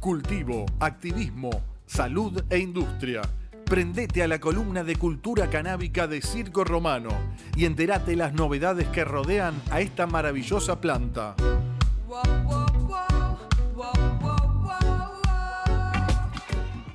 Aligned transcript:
cultivo, 0.00 0.66
activismo, 0.80 1.50
salud 1.86 2.44
e 2.50 2.58
industria. 2.58 3.22
Prendete 3.64 4.22
a 4.22 4.28
la 4.28 4.38
columna 4.38 4.84
de 4.84 4.96
cultura 4.96 5.50
canábica 5.50 6.06
de 6.06 6.22
Circo 6.22 6.64
Romano 6.64 7.10
y 7.56 7.64
entérate 7.64 8.16
las 8.16 8.32
novedades 8.32 8.88
que 8.88 9.04
rodean 9.04 9.60
a 9.70 9.80
esta 9.80 10.06
maravillosa 10.06 10.80
planta. 10.80 11.34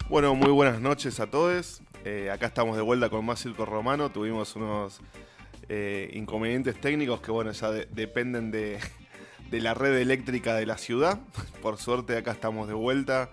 Bueno, 0.09 0.35
muy 0.35 0.51
buenas 0.51 0.79
noches 0.79 1.19
a 1.19 1.27
todos. 1.27 1.81
Eh, 2.05 2.29
acá 2.31 2.47
estamos 2.47 2.75
de 2.75 2.81
vuelta 2.81 3.09
con 3.09 3.25
más 3.25 3.41
Circo 3.41 3.65
Romano. 3.65 4.09
Tuvimos 4.09 4.55
unos 4.55 5.01
eh, 5.69 6.09
inconvenientes 6.13 6.79
técnicos 6.79 7.19
que, 7.21 7.31
bueno, 7.31 7.51
ya 7.51 7.69
dependen 7.71 8.51
de, 8.51 8.79
la 9.61 9.73
red 9.73 9.97
eléctrica 9.97 10.55
de 10.55 10.65
la 10.65 10.77
ciudad. 10.77 11.19
Por 11.61 11.77
suerte, 11.77 12.17
acá 12.17 12.31
estamos 12.31 12.67
de 12.67 12.73
vuelta. 12.73 13.29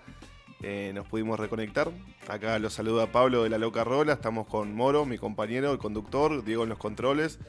Eh, 0.61 0.91
nos 0.93 1.07
pudimos 1.07 1.39
reconectar. 1.39 1.91
Acá 2.27 2.59
los 2.59 2.73
saluda 2.73 3.11
Pablo 3.11 3.43
de 3.43 3.49
la 3.49 3.57
Loca 3.57 3.83
Rola. 3.83 4.13
Estamos 4.13 4.47
con 4.47 4.73
Moro, 4.75 5.05
mi 5.05 5.17
compañero, 5.17 5.71
el 5.71 5.77
conductor, 5.77 6.43
Diego 6.43 6.63
en 6.63 6.69
los 6.69 6.77
controles. 6.77 7.39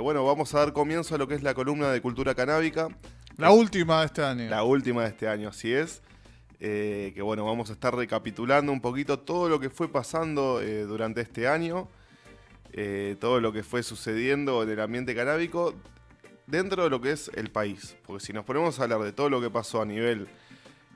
bueno, 0.00 0.24
vamos 0.24 0.54
a 0.54 0.58
dar 0.60 0.72
comienzo 0.72 1.14
a 1.14 1.18
lo 1.18 1.28
que 1.28 1.34
es 1.34 1.42
la 1.42 1.54
columna 1.54 1.90
de 1.90 2.00
cultura 2.00 2.34
canábica. 2.34 2.88
La 3.36 3.50
última 3.50 4.00
de 4.00 4.06
este 4.06 4.22
año. 4.22 4.48
La 4.48 4.62
última 4.62 5.02
de 5.02 5.08
este 5.08 5.28
año, 5.28 5.48
así 5.48 5.72
es. 5.72 6.02
Eh, 6.60 7.12
que 7.14 7.20
bueno, 7.20 7.44
vamos 7.44 7.68
a 7.70 7.74
estar 7.74 7.94
recapitulando 7.94 8.72
un 8.72 8.80
poquito 8.80 9.18
todo 9.18 9.48
lo 9.48 9.58
que 9.60 9.70
fue 9.70 9.88
pasando 9.88 10.62
eh, 10.62 10.84
durante 10.84 11.20
este 11.20 11.48
año, 11.48 11.88
eh, 12.72 13.16
todo 13.20 13.40
lo 13.40 13.52
que 13.52 13.62
fue 13.62 13.82
sucediendo 13.82 14.62
en 14.62 14.70
el 14.70 14.80
ambiente 14.80 15.14
canábico 15.14 15.74
dentro 16.46 16.84
de 16.84 16.90
lo 16.90 17.00
que 17.00 17.12
es 17.12 17.30
el 17.34 17.50
país. 17.50 17.96
Porque 18.06 18.24
si 18.24 18.32
nos 18.32 18.44
ponemos 18.44 18.78
a 18.78 18.84
hablar 18.84 19.00
de 19.00 19.12
todo 19.12 19.30
lo 19.30 19.40
que 19.40 19.50
pasó 19.50 19.82
a 19.82 19.86
nivel 19.86 20.28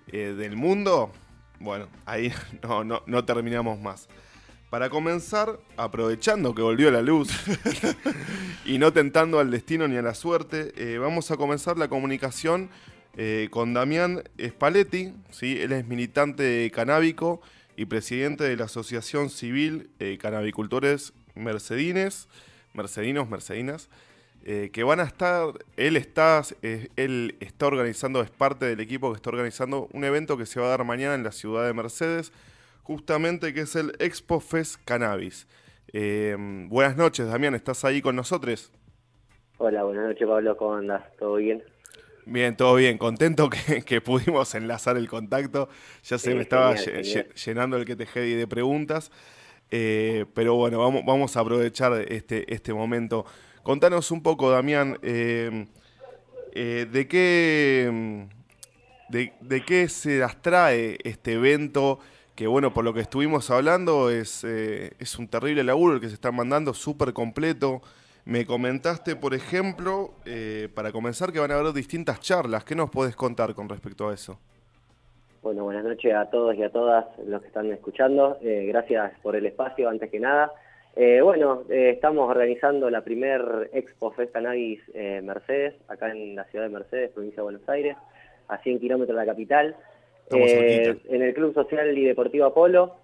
del 0.07 0.57
mundo, 0.57 1.13
bueno, 1.61 1.87
ahí 2.07 2.33
no, 2.63 2.85
no, 2.85 3.03
no 3.07 3.25
terminamos 3.25 3.79
más. 3.81 4.09
Para 4.71 4.91
comenzar, 4.91 5.59
aprovechando 5.77 6.55
que 6.55 6.63
volvió 6.63 6.91
la 6.91 7.01
luz 7.01 7.31
y 8.67 8.79
no 8.79 8.93
tentando 8.93 9.39
al 9.39 9.51
destino 9.51 9.89
ni 9.89 9.97
a 9.97 10.03
la 10.03 10.15
suerte, 10.15 10.99
vamos 10.99 11.31
a 11.31 11.37
comenzar 11.37 11.79
la 11.79 11.89
comunicación 11.89 12.69
eh, 13.21 13.49
con 13.51 13.75
Damián 13.75 14.23
Spalletti, 14.41 15.13
¿sí? 15.33 15.59
él 15.61 15.73
es 15.73 15.85
militante 15.89 16.71
canábico 16.73 17.41
y 17.77 17.87
presidente 17.87 18.45
de 18.45 18.57
la 18.57 18.67
Asociación 18.67 19.29
Civil 19.29 19.91
eh, 19.99 20.19
Canabicultores 20.21 21.15
Mercedines, 21.35 22.29
Mercedinos, 22.75 23.29
Mercedinas, 23.29 23.89
eh, 24.45 24.71
que 24.73 24.83
van 24.85 25.01
a 25.01 25.05
estar, 25.05 25.53
él 25.77 25.97
está, 25.97 26.43
él 26.63 27.37
está 27.41 27.67
organizando, 27.67 28.23
es 28.23 28.31
parte 28.31 28.67
del 28.67 28.81
equipo 28.81 29.11
que 29.11 29.17
está 29.17 29.31
organizando 29.31 29.89
un 29.93 30.05
evento 30.05 30.37
que 30.37 30.47
se 30.47 30.61
va 30.61 30.67
a 30.67 30.71
dar 30.71 30.85
mañana 30.85 31.15
en 31.15 31.25
la 31.25 31.33
ciudad 31.33 31.67
de 31.67 31.75
Mercedes, 31.75 32.33
justamente 32.83 33.53
que 33.53 33.61
es 33.61 33.77
el 33.77 33.93
Expo 33.99 34.41
Fest 34.41 34.81
Cannabis. 34.85 35.47
buenas 35.93 36.97
noches, 36.97 37.27
Damián, 37.27 37.55
¿estás 37.55 37.85
ahí 37.85 38.01
con 38.01 38.17
nosotros? 38.17 38.73
Hola, 39.59 39.83
buenas 39.83 40.07
noches, 40.07 40.27
Pablo, 40.27 40.57
¿cómo 40.57 40.75
andas? 40.75 41.05
¿Todo 41.19 41.35
bien? 41.37 41.63
Bien, 42.31 42.55
todo 42.57 42.75
bien. 42.75 42.99
Contento 42.99 43.49
que, 43.87 44.01
pudimos 44.03 44.55
enlazar 44.55 44.99
el 44.99 45.09
contacto. 45.09 45.71
Ya 46.05 46.19
se 46.19 46.35
me 46.35 46.43
estaba 46.43 46.75
llenando 46.75 47.79
el 47.79 47.87
que 47.87 47.97
te 47.97 48.05
de 48.21 48.47
preguntas. 48.47 49.11
Eh, 49.71 50.27
pero 50.35 50.55
bueno, 50.55 50.79
vamos, 50.79 51.03
vamos 51.07 51.37
a 51.37 51.41
aprovechar 51.41 51.93
este, 52.09 52.53
este 52.53 52.75
momento. 52.75 53.25
Contanos 53.69 54.11
un 54.13 54.23
poco, 54.23 54.51
Damián, 54.51 54.97
eh, 55.03 55.67
eh, 56.55 56.87
de, 56.91 57.07
qué, 57.07 58.27
de, 59.11 59.65
qué 59.67 59.89
se 59.91 60.23
abstrae 60.23 60.97
este 61.05 61.35
evento, 61.35 61.99
que 62.35 62.47
bueno, 62.47 62.73
por 62.73 62.83
lo 62.83 62.95
que 62.95 63.01
estuvimos 63.01 63.51
hablando, 63.51 64.09
es, 64.09 64.43
es 64.43 65.19
un 65.19 65.29
terrible 65.29 65.63
laburo 65.65 65.97
el 65.97 66.01
que 66.01 66.09
se 66.09 66.15
está 66.15 66.33
mandando, 66.33 66.73
súper 66.73 67.13
completo. 67.13 67.83
Me 68.25 68.47
comentaste, 68.47 69.17
por 69.17 69.35
ejemplo, 69.35 70.15
eh, 70.25 70.71
para 70.75 70.91
comenzar, 70.91 71.31
que 71.31 71.39
van 71.39 71.51
a 71.51 71.59
haber 71.59 71.75
distintas 71.75 72.21
charlas. 72.21 72.65
¿Qué 72.65 72.75
nos 72.75 72.89
puedes 72.89 73.17
contar 73.17 73.53
con 73.53 73.69
respecto 73.69 74.09
a 74.09 74.15
eso? 74.15 74.39
Bueno, 75.43 75.65
buenas 75.65 75.85
noches 75.85 76.15
a 76.15 76.31
todos 76.31 76.57
y 76.57 76.63
a 76.63 76.71
todas 76.71 77.05
los 77.27 77.43
que 77.43 77.49
están 77.49 77.71
escuchando. 77.71 78.39
Eh, 78.41 78.65
gracias 78.67 79.13
por 79.21 79.37
el 79.37 79.45
espacio, 79.45 79.91
antes 79.91 80.11
que 80.11 80.21
nada. 80.21 80.51
Eh, 81.01 81.21
bueno, 81.23 81.63
estamos 81.71 82.29
organizando 82.29 82.91
la 82.91 83.05
primer 83.05 83.71
Expo 83.73 84.11
Fest 84.11 84.33
Cannabis 84.33 84.81
Mercedes, 85.23 85.75
acá 85.87 86.11
en 86.11 86.35
la 86.35 86.43
ciudad 86.47 86.65
de 86.65 86.73
Mercedes, 86.73 87.13
provincia 87.13 87.37
de 87.37 87.45
Buenos 87.45 87.69
Aires, 87.69 87.97
a 88.49 88.59
100 88.59 88.81
kilómetros 88.81 89.17
de 89.17 89.25
la 89.25 89.31
capital. 89.31 89.77
en 90.31 91.23
el 91.23 91.35
Club 91.35 91.55
Social 91.55 91.97
y 91.97 92.05
Deportivo 92.05 92.47
Apolo. 92.47 92.97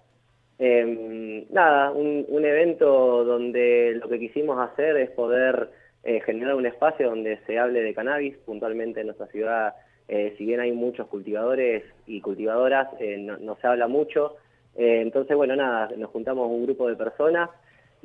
Eh, 0.57 1.45
nada, 1.51 1.91
un, 1.91 2.45
evento 2.45 3.23
donde 3.23 3.97
lo 3.99 4.07
que 4.07 4.19
quisimos 4.19 4.59
hacer 4.59 4.97
es 4.97 5.09
poder 5.11 5.69
eh, 6.03 6.21
generar 6.21 6.55
un 6.55 6.65
espacio 6.65 7.09
donde 7.09 7.39
se 7.45 7.59
hable 7.59 7.81
de 7.81 7.93
cannabis, 7.93 8.37
puntualmente 8.45 9.01
en 9.01 9.07
nuestra 9.07 9.27
ciudad, 9.27 9.73
eh, 10.07 10.35
si 10.37 10.45
bien 10.45 10.59
hay 10.59 10.71
muchos 10.71 11.07
cultivadores 11.07 11.83
y 12.05 12.21
cultivadoras, 12.21 12.89
eh, 12.99 13.17
no, 13.17 13.55
se 13.55 13.67
habla 13.67 13.87
mucho. 13.87 14.35
entonces, 14.77 15.35
bueno, 15.35 15.55
nada, 15.55 15.89
nos 15.97 16.09
juntamos 16.11 16.49
un 16.49 16.65
grupo 16.65 16.87
de 16.89 16.95
personas 16.95 17.49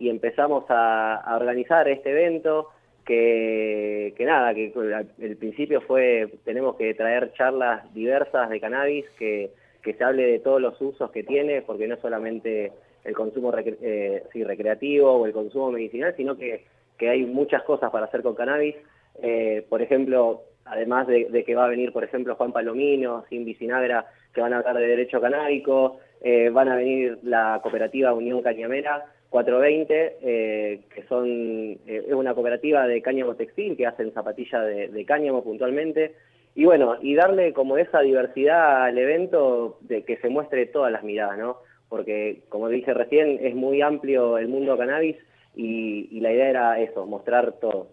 y 0.01 0.11
empezamos 0.11 0.65
a, 0.69 1.23
organizar 1.37 1.87
este 1.89 2.11
evento. 2.11 2.71
Que, 3.05 4.15
nada, 4.21 4.55
que 4.55 4.73
el 5.19 5.37
principio 5.37 5.81
fue, 5.81 6.33
tenemos 6.45 6.77
que 6.77 6.95
traer 6.95 7.33
charlas 7.33 7.93
diversas 7.93 8.49
de 8.51 8.61
cannabis 8.61 9.05
que 9.19 9.51
que 9.83 9.95
se 9.95 10.05
hable 10.05 10.25
de 10.25 10.39
todos 10.41 10.61
los 10.61 10.81
usos 10.81 11.11
que 11.11 11.23
tiene, 11.23 11.63
porque 11.63 11.89
no 11.89 11.97
solamente 11.97 12.73
el 13.05 13.15
consumo 13.15 13.53
eh, 13.57 14.23
recreativo 14.35 15.13
o 15.13 15.27
el 15.27 15.33
consumo 15.33 15.71
medicinal, 15.71 16.15
sino 16.17 16.37
que, 16.37 16.65
que, 16.99 17.09
hay 17.09 17.25
muchas 17.25 17.63
cosas 17.63 17.91
para 17.91 18.07
hacer 18.07 18.23
con 18.23 18.35
cannabis. 18.35 18.77
Eh, 19.23 19.65
por 19.69 19.81
ejemplo, 19.81 20.43
además 20.67 21.07
de, 21.07 21.45
que 21.45 21.55
va 21.55 21.65
a 21.65 21.69
venir, 21.69 21.93
por 21.93 22.05
ejemplo, 22.05 22.37
Juan 22.37 22.53
Palomino, 22.53 23.25
Sin 23.29 23.45
Vicinagra, 23.45 24.07
que 24.35 24.41
van 24.41 24.53
a 24.53 24.59
hablar 24.59 24.77
de 24.77 24.87
derecho 24.87 25.21
canábico, 25.21 25.99
eh, 26.21 26.51
van 26.51 26.69
a 26.69 26.77
venir 26.77 27.19
la 27.23 27.61
cooperativa 27.63 28.13
Unión 28.13 28.43
Cañamera 28.43 29.07
420, 29.31 30.17
que 30.93 31.05
son, 31.09 31.79
es 31.87 32.13
una 32.13 32.35
cooperativa 32.35 32.87
de 32.87 33.01
cáñamo 33.01 33.37
textil 33.37 33.77
que 33.77 33.87
hacen 33.87 34.13
zapatillas 34.13 34.67
de, 34.67 35.05
cáñamo 35.07 35.45
puntualmente, 35.45 36.17
y 36.55 36.65
bueno, 36.65 36.97
y 37.01 37.15
darle 37.15 37.53
como 37.53 37.79
esa 37.79 38.01
diversidad 38.01 38.85
al 38.85 38.99
evento 38.99 39.79
de 39.83 40.03
que 40.03 40.17
se 40.17 40.29
muestre 40.29 40.67
todas 40.67 40.91
las 40.91 41.05
miradas, 41.05 41.39
¿no? 41.39 41.59
Porque, 41.89 42.43
como 42.49 42.69
dije 42.69 42.93
recién, 42.93 43.39
es 43.41 43.55
muy 43.55 43.83
amplio 43.83 44.37
el 44.37 44.49
mundo 44.49 44.77
cannabis 44.77 45.17
y, 45.55 46.21
la 46.21 46.33
idea 46.33 46.51
era 46.51 46.81
eso, 46.81 47.07
mostrar 47.07 47.53
todo. 47.61 47.89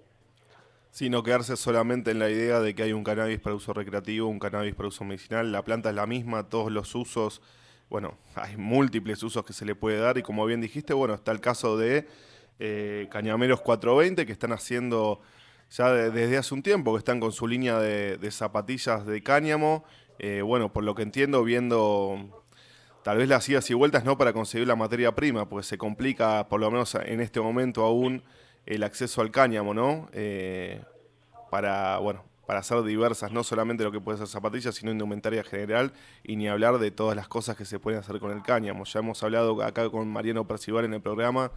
Sí, 0.89 1.09
no 1.09 1.21
quedarse 1.21 1.55
solamente 1.55 2.11
en 2.11 2.19
la 2.19 2.29
idea 2.29 2.59
de 2.59 2.73
que 2.73 2.83
hay 2.83 2.93
un 2.93 3.03
cannabis 3.03 3.39
para 3.39 3.55
uso 3.55 3.73
recreativo, 3.73 4.27
un 4.27 4.39
cannabis 4.39 4.73
para 4.73 4.87
uso 4.87 5.03
medicinal, 5.03 5.51
la 5.51 5.63
planta 5.63 5.89
es 5.89 5.95
la 5.95 6.07
misma, 6.07 6.49
todos 6.49 6.71
los 6.71 6.95
usos, 6.95 7.41
bueno, 7.89 8.17
hay 8.35 8.57
múltiples 8.57 9.21
usos 9.23 9.43
que 9.45 9.53
se 9.53 9.65
le 9.65 9.75
puede 9.75 9.99
dar 9.99 10.17
y 10.17 10.23
como 10.23 10.45
bien 10.45 10.61
dijiste, 10.61 10.93
bueno, 10.93 11.13
está 11.13 11.31
el 11.31 11.39
caso 11.39 11.77
de 11.77 12.07
eh, 12.59 13.07
Cañameros 13.11 13.61
420 13.61 14.25
que 14.25 14.31
están 14.31 14.51
haciendo 14.51 15.21
ya 15.69 15.91
desde 15.91 16.37
hace 16.37 16.53
un 16.53 16.63
tiempo 16.63 16.93
que 16.93 16.99
están 16.99 17.19
con 17.19 17.31
su 17.31 17.47
línea 17.47 17.79
de, 17.79 18.31
zapatillas 18.31 19.05
de 19.05 19.21
cáñamo. 19.21 19.83
Eh, 20.19 20.41
bueno, 20.41 20.71
por 20.71 20.83
lo 20.83 20.95
que 20.95 21.03
entiendo, 21.03 21.43
viendo 21.43 22.43
tal 23.03 23.17
vez 23.17 23.29
las 23.29 23.47
idas 23.49 23.69
y 23.69 23.73
vueltas 23.73 24.03
no 24.03 24.17
para 24.17 24.33
conseguir 24.33 24.67
la 24.67 24.75
materia 24.75 25.13
prima, 25.13 25.47
porque 25.47 25.67
se 25.67 25.77
complica, 25.77 26.47
por 26.47 26.59
lo 26.59 26.71
menos 26.71 26.95
en 26.95 27.19
este 27.21 27.39
momento 27.39 27.83
aún, 27.83 28.23
el 28.65 28.83
acceso 28.83 29.21
al 29.21 29.31
cáñamo, 29.31 29.73
¿no? 29.73 30.09
Eh, 30.13 30.81
para, 31.49 31.97
bueno, 31.99 32.23
para 32.47 32.61
hacer 32.61 32.81
diversas, 32.83 33.31
no 33.31 33.43
solamente 33.43 33.83
lo 33.83 33.91
que 33.91 33.99
puede 33.99 34.17
ser 34.17 34.27
zapatillas, 34.27 34.73
sino 34.73 34.91
indumentaria 34.91 35.43
general, 35.43 35.91
y 36.23 36.37
ni 36.37 36.47
hablar 36.47 36.79
de 36.79 36.89
todas 36.89 37.15
las 37.15 37.27
cosas 37.27 37.57
que 37.57 37.65
se 37.65 37.77
pueden 37.77 37.99
hacer 37.99 38.19
con 38.19 38.31
el 38.31 38.41
cáñamo. 38.41 38.85
Ya 38.85 39.01
hemos 39.01 39.21
hablado 39.21 39.61
acá 39.61 39.89
con 39.89 40.07
Mariano 40.07 40.47
Percival 40.47 40.85
en 40.85 40.93
el 40.93 41.01
programa 41.01 41.51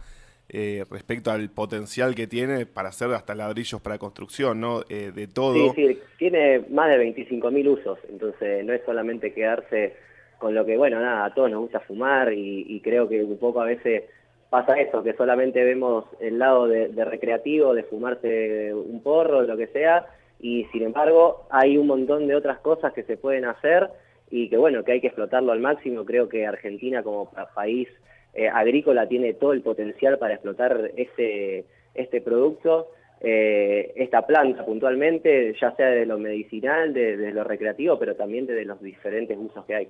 eh, 0.49 0.83
respecto 0.91 1.31
al 1.31 1.49
potencial 1.49 2.13
que 2.13 2.27
tiene 2.27 2.65
para 2.65 2.89
hacer 2.89 3.09
hasta 3.11 3.33
ladrillos 3.33 3.79
para 3.79 3.97
construcción, 3.97 4.59
¿no? 4.59 4.81
Eh, 4.89 5.13
de 5.15 5.27
todo. 5.27 5.73
Sí, 5.73 5.87
sí, 5.87 5.99
tiene 6.19 6.65
más 6.69 6.89
de 6.89 6.97
25.000 6.97 7.67
usos, 7.69 7.97
entonces 8.09 8.65
no 8.65 8.73
es 8.73 8.81
solamente 8.85 9.33
quedarse 9.33 9.95
con 10.39 10.53
lo 10.53 10.65
que, 10.65 10.75
bueno, 10.75 10.99
nada, 10.99 11.23
a 11.23 11.33
todos 11.33 11.49
nos 11.49 11.61
gusta 11.61 11.79
fumar 11.79 12.33
y, 12.33 12.81
creo 12.83 13.07
que 13.07 13.23
un 13.23 13.37
poco 13.37 13.61
a 13.61 13.65
veces 13.65 14.03
pasa 14.49 14.77
eso, 14.77 15.01
que 15.03 15.13
solamente 15.13 15.63
vemos 15.63 16.03
el 16.19 16.37
lado 16.37 16.67
de, 16.67 17.05
recreativo, 17.05 17.73
de 17.73 17.83
fumarse 17.83 18.73
un 18.73 19.01
porro, 19.01 19.43
lo 19.43 19.55
que 19.55 19.67
sea, 19.67 20.05
y 20.41 20.65
sin 20.71 20.83
embargo 20.83 21.45
hay 21.51 21.77
un 21.77 21.87
montón 21.87 22.27
de 22.27 22.35
otras 22.35 22.59
cosas 22.59 22.93
que 22.93 23.03
se 23.03 23.15
pueden 23.15 23.45
hacer 23.45 23.89
y 24.31 24.49
que 24.49 24.57
bueno, 24.57 24.83
que 24.83 24.93
hay 24.93 25.01
que 25.01 25.07
explotarlo 25.07 25.51
al 25.51 25.59
máximo. 25.59 26.03
Creo 26.05 26.27
que 26.27 26.47
Argentina 26.47 27.03
como 27.03 27.29
país 27.53 27.87
eh, 28.33 28.47
agrícola 28.47 29.07
tiene 29.07 29.33
todo 29.33 29.53
el 29.53 29.61
potencial 29.61 30.17
para 30.17 30.33
explotar 30.33 30.91
este, 30.95 31.65
este 31.93 32.21
producto. 32.21 32.89
eh, 33.23 33.93
esta 33.97 34.25
planta 34.25 34.65
puntualmente, 34.65 35.53
ya 35.61 35.75
sea 35.75 35.89
de 35.89 36.07
lo 36.07 36.17
medicinal, 36.17 36.91
de, 36.91 37.31
lo 37.31 37.43
recreativo, 37.43 37.99
pero 37.99 38.15
también 38.15 38.47
de 38.47 38.65
los 38.65 38.81
diferentes 38.81 39.37
usos 39.37 39.63
que 39.65 39.75
hay. 39.75 39.87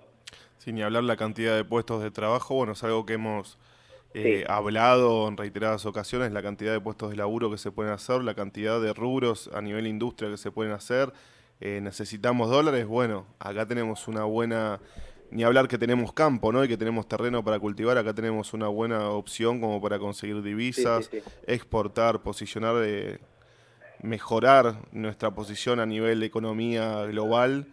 Sin 0.58 0.76
ni 0.76 0.82
hablar 0.82 1.04
la 1.04 1.16
cantidad 1.16 1.56
de 1.56 1.64
puestos 1.64 2.04
de 2.04 2.12
trabajo, 2.12 2.56
bueno, 2.56 2.74
es 2.74 2.84
algo 2.84 3.06
que 3.06 3.14
hemos 3.14 3.58
eh, 4.14 4.44
hablado 4.48 5.28
en 5.28 5.38
reiteradas 5.38 5.86
ocasiones, 5.86 6.32
la 6.32 6.42
cantidad 6.42 6.74
de 6.74 6.82
puestos 6.82 7.12
de 7.12 7.16
laburo 7.16 7.50
que 7.50 7.58
se 7.58 7.72
pueden 7.72 7.94
hacer, 7.94 8.24
la 8.24 8.34
cantidad 8.34 8.82
de 8.82 8.94
rubros 8.94 9.50
a 9.54 9.62
nivel 9.62 9.88
industria 9.88 10.30
que 10.30 10.38
se 10.38 10.52
pueden 10.52 10.74
hacer. 10.74 11.14
Eh, 11.62 11.80
necesitamos 11.82 12.50
dólares, 12.50 12.88
bueno, 12.88 13.26
acá 13.40 13.66
tenemos 13.66 14.08
una 14.08 14.24
buena 14.24 14.80
ni 15.30 15.44
hablar 15.44 15.70
que 15.70 15.78
tenemos 15.78 16.12
campo, 16.12 16.52
¿no? 16.52 16.62
Y 16.66 16.68
que 16.68 16.76
tenemos 16.76 17.08
terreno 17.08 17.42
para 17.42 17.58
cultivar, 17.58 17.98
acá 17.98 18.14
tenemos 18.14 18.54
una 18.54 18.68
buena 18.68 19.12
opción 19.12 19.62
como 19.62 19.82
para 19.82 19.98
conseguir 19.98 20.42
divisas, 20.42 21.10
exportar, 21.48 22.22
posicionar, 22.22 22.76
eh, 22.84 23.20
mejorar 24.02 24.76
nuestra 24.92 25.32
posición 25.32 25.80
a 25.80 25.86
nivel 25.86 26.20
de 26.20 26.26
economía 26.26 27.06
global 27.06 27.68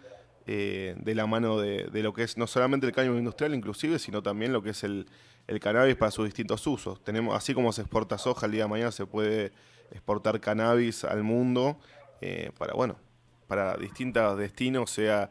eh, 0.51 0.95
de 0.97 1.15
la 1.15 1.27
mano 1.27 1.59
de, 1.59 1.91
lo 2.03 2.15
que 2.15 2.23
es 2.23 2.39
no 2.39 2.47
solamente 2.47 2.87
el 2.87 2.93
caño 2.93 3.17
industrial 3.19 3.55
inclusive, 3.55 3.99
sino 3.99 4.23
también 4.23 4.51
lo 4.51 4.63
que 4.63 4.71
es 4.71 4.83
el, 4.83 5.07
cannabis 5.61 5.95
para 5.95 6.11
sus 6.11 6.25
distintos 6.25 6.67
usos. 6.67 7.05
Tenemos, 7.05 7.37
así 7.37 7.53
como 7.53 7.71
se 7.73 7.83
exporta 7.83 8.17
soja 8.17 8.47
el 8.47 8.53
día 8.53 8.63
de 8.63 8.69
mañana, 8.71 8.91
se 8.91 9.05
puede 9.05 9.53
exportar 9.91 10.41
cannabis 10.41 11.05
al 11.05 11.23
mundo 11.23 11.79
eh, 12.23 12.51
para, 12.57 12.73
bueno, 12.73 12.97
para 13.47 13.77
distintos 13.77 14.39
destinos, 14.39 14.91
sea 14.91 15.31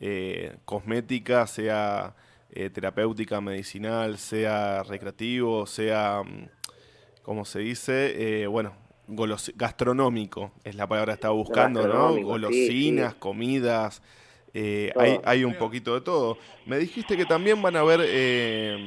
eh, 0.00 0.56
cosmética, 0.66 1.46
sea 1.46 2.14
eh, 2.50 2.68
terapéutica, 2.68 3.40
medicinal, 3.40 4.18
sea 4.18 4.82
recreativo, 4.82 5.66
sea, 5.66 6.22
mm, 6.22 6.48
como 7.22 7.46
se 7.46 7.60
dice, 7.60 8.46
bueno, 8.48 8.74
gastronómico 9.56 10.52
es 10.62 10.74
la 10.74 10.86
palabra 10.86 11.12
que 11.12 11.16
estaba 11.16 11.34
buscando, 11.34 11.86
¿no? 11.88 12.14
Golosinas, 12.22 13.14
comidas. 13.14 14.02
Hay, 14.96 15.20
hay, 15.24 15.44
un 15.44 15.54
poquito 15.54 15.94
de 15.94 16.00
todo. 16.00 16.38
Me 16.66 16.78
dijiste 16.78 17.16
que 17.16 17.24
también 17.24 17.60
van 17.62 17.76
a 17.76 17.80
haber, 17.80 18.00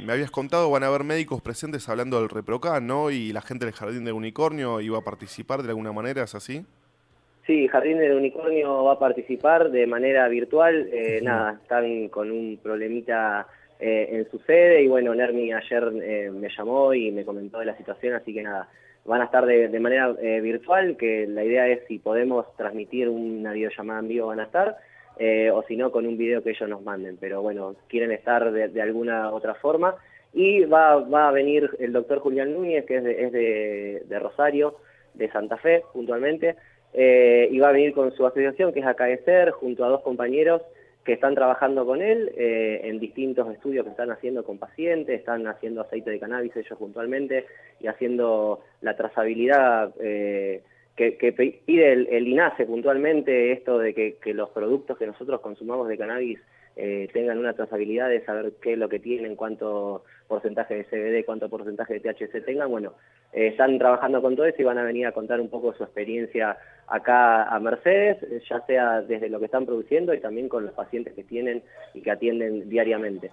me 0.03 0.13
habías 0.13 0.31
contado, 0.31 0.69
van 0.69 0.83
a 0.83 0.87
haber 0.87 1.03
médicos 1.03 1.41
presentes 1.41 1.87
hablando 1.89 2.19
del 2.19 2.29
ReproCan, 2.29 2.85
¿no? 2.85 3.11
Y 3.11 3.33
la 3.33 3.41
gente 3.41 3.65
del 3.65 3.73
Jardín 3.73 4.05
de 4.05 4.11
Unicornio 4.11 4.81
iba 4.81 4.97
a 4.97 5.03
participar 5.03 5.63
de 5.63 5.69
alguna 5.69 5.91
manera, 5.91 6.23
¿es 6.23 6.35
así? 6.35 6.65
Sí, 7.45 7.67
Jardín 7.67 7.97
del 7.97 8.13
Unicornio 8.13 8.83
va 8.83 8.93
a 8.93 8.99
participar 8.99 9.71
de 9.71 9.87
manera 9.87 10.27
virtual. 10.27 10.89
Eh, 10.93 11.19
nada, 11.23 11.59
están 11.61 12.07
con 12.09 12.31
un 12.31 12.59
problemita 12.61 13.47
eh, 13.79 14.09
en 14.11 14.29
su 14.29 14.39
sede 14.39 14.83
y 14.83 14.87
bueno, 14.87 15.13
Nermi 15.15 15.51
ayer 15.51 15.91
eh, 16.03 16.31
me 16.31 16.49
llamó 16.55 16.93
y 16.93 17.11
me 17.11 17.25
comentó 17.25 17.59
de 17.59 17.65
la 17.65 17.75
situación, 17.77 18.13
así 18.13 18.33
que 18.33 18.43
nada, 18.43 18.69
van 19.05 19.21
a 19.21 19.25
estar 19.25 19.45
de, 19.47 19.79
manera 19.79 20.09
virtual, 20.41 20.95
que 20.97 21.25
la 21.27 21.43
idea 21.43 21.67
es 21.67 21.81
si 21.87 21.97
podemos 21.97 22.45
transmitir 22.55 23.09
una 23.09 23.53
videollamada 23.53 23.99
en 23.99 24.07
vivo 24.07 24.27
van 24.27 24.39
a 24.39 24.43
estar, 24.43 24.77
o 25.53 25.63
si 25.67 25.75
no 25.75 25.91
con 25.91 26.07
un 26.07 26.17
video 26.17 26.41
que 26.41 26.51
ellos 26.51 26.67
nos 26.67 26.81
manden, 26.83 27.17
pero 27.19 27.41
bueno, 27.41 27.75
quieren 27.87 28.11
estar 28.11 28.51
de, 28.51 28.81
alguna 28.81 29.31
otra 29.31 29.55
forma. 29.55 29.95
Y 30.33 30.61
va, 30.61 30.95
va, 30.95 31.27
a 31.27 31.31
venir 31.31 31.69
el 31.79 31.91
doctor 31.91 32.19
Julián 32.19 32.53
Núñez, 32.53 32.85
que 32.85 32.97
es 32.97 33.03
de, 33.03 34.03
de 34.07 34.19
Rosario, 34.19 34.77
de 35.13 35.29
Santa 35.29 35.57
Fe 35.57 35.83
puntualmente, 35.93 36.55
eh, 36.93 37.47
y 37.51 37.59
va 37.59 37.69
a 37.69 37.73
venir 37.73 37.93
con 37.93 38.11
su 38.13 38.25
asociación, 38.25 38.73
que 38.73 38.79
es 38.79 38.85
Acaecer, 38.85 39.51
junto 39.51 39.85
a 39.85 39.89
dos 39.89 40.01
compañeros 40.01 40.61
que 41.03 41.13
están 41.13 41.33
trabajando 41.33 41.85
con 41.85 42.01
él 42.01 42.31
eh, 42.37 42.81
en 42.83 42.99
distintos 42.99 43.51
estudios 43.51 43.83
que 43.85 43.91
están 43.91 44.11
haciendo 44.11 44.43
con 44.43 44.59
pacientes, 44.59 45.19
están 45.19 45.47
haciendo 45.47 45.81
aceite 45.81 46.11
de 46.11 46.19
cannabis 46.19 46.55
ellos 46.55 46.77
puntualmente 46.77 47.45
y 47.79 47.87
haciendo 47.87 48.61
la 48.81 48.95
trazabilidad 48.95 49.93
eh, 49.99 50.61
que, 51.19 51.33
pide 51.33 51.93
el, 51.93 52.27
INASE 52.27 52.65
puntualmente, 52.65 53.51
esto 53.51 53.79
de 53.79 53.93
que, 53.93 54.33
los 54.33 54.49
productos 54.49 54.97
que 54.97 55.07
nosotros 55.07 55.41
consumamos 55.41 55.87
de 55.87 55.97
cannabis 55.97 56.39
eh, 56.75 57.09
tengan 57.11 57.37
una 57.37 57.53
trazabilidad 57.53 58.09
de 58.09 58.23
saber 58.23 58.53
qué 58.61 58.73
es 58.73 58.77
lo 58.77 58.87
que 58.87 58.99
tienen, 58.99 59.35
cuánto 59.35 60.03
porcentaje 60.27 60.75
de 60.75 60.85
CBD, 60.85 61.25
cuánto 61.25 61.49
porcentaje 61.49 61.99
de 61.99 61.99
THC 61.99 62.45
tengan. 62.45 62.69
Bueno, 62.69 62.93
eh, 63.33 63.47
están 63.47 63.77
trabajando 63.77 64.21
con 64.21 64.35
todo 64.35 64.45
eso 64.45 64.61
y 64.61 64.65
van 64.65 64.77
a 64.77 64.83
venir 64.83 65.07
a 65.07 65.11
contar 65.11 65.41
un 65.41 65.49
poco 65.49 65.73
su 65.73 65.83
experiencia 65.83 66.57
acá 66.87 67.43
a 67.43 67.59
Mercedes, 67.59 68.17
ya 68.47 68.61
sea 68.65 69.01
desde 69.01 69.29
lo 69.29 69.39
que 69.39 69.45
están 69.45 69.65
produciendo 69.65 70.13
y 70.13 70.21
también 70.21 70.49
con 70.49 70.65
los 70.65 70.73
pacientes 70.73 71.13
que 71.13 71.23
tienen 71.23 71.63
y 71.93 72.01
que 72.01 72.11
atienden 72.11 72.69
diariamente. 72.69 73.31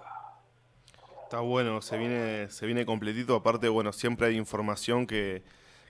Está 1.23 1.41
bueno, 1.41 1.81
se 1.81 1.97
viene, 1.97 2.49
se 2.49 2.65
viene 2.65 2.85
completito, 2.85 3.35
aparte, 3.35 3.69
bueno, 3.69 3.93
siempre 3.93 4.27
hay 4.27 4.37
información 4.37 5.05
que, 5.05 5.43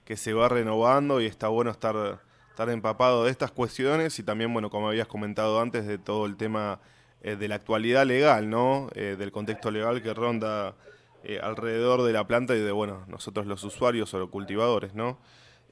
que 0.04 0.16
se 0.16 0.32
va 0.32 0.48
renovando 0.48 1.20
y 1.20 1.26
está 1.26 1.48
bueno 1.48 1.70
estar, 1.70 2.20
estar 2.50 2.68
empapado 2.68 3.24
de 3.24 3.30
estas 3.30 3.52
cuestiones 3.52 4.18
y 4.18 4.22
también, 4.22 4.52
bueno, 4.52 4.70
como 4.70 4.88
habías 4.88 5.08
comentado 5.08 5.60
antes, 5.60 5.86
de 5.86 5.98
todo 5.98 6.26
el 6.26 6.36
tema 6.36 6.80
eh, 7.22 7.36
de 7.36 7.48
la 7.48 7.56
actualidad 7.56 8.06
legal, 8.06 8.48
¿no? 8.48 8.88
Eh, 8.94 9.14
del 9.18 9.30
contexto 9.30 9.70
legal 9.70 10.02
que 10.02 10.14
ronda 10.14 10.74
eh, 11.22 11.38
alrededor 11.42 12.02
de 12.02 12.14
la 12.14 12.26
planta 12.26 12.56
y 12.56 12.60
de, 12.60 12.72
bueno, 12.72 13.04
nosotros 13.08 13.46
los 13.46 13.62
usuarios 13.62 14.12
o 14.14 14.18
los 14.18 14.30
cultivadores, 14.30 14.94
¿no? 14.94 15.18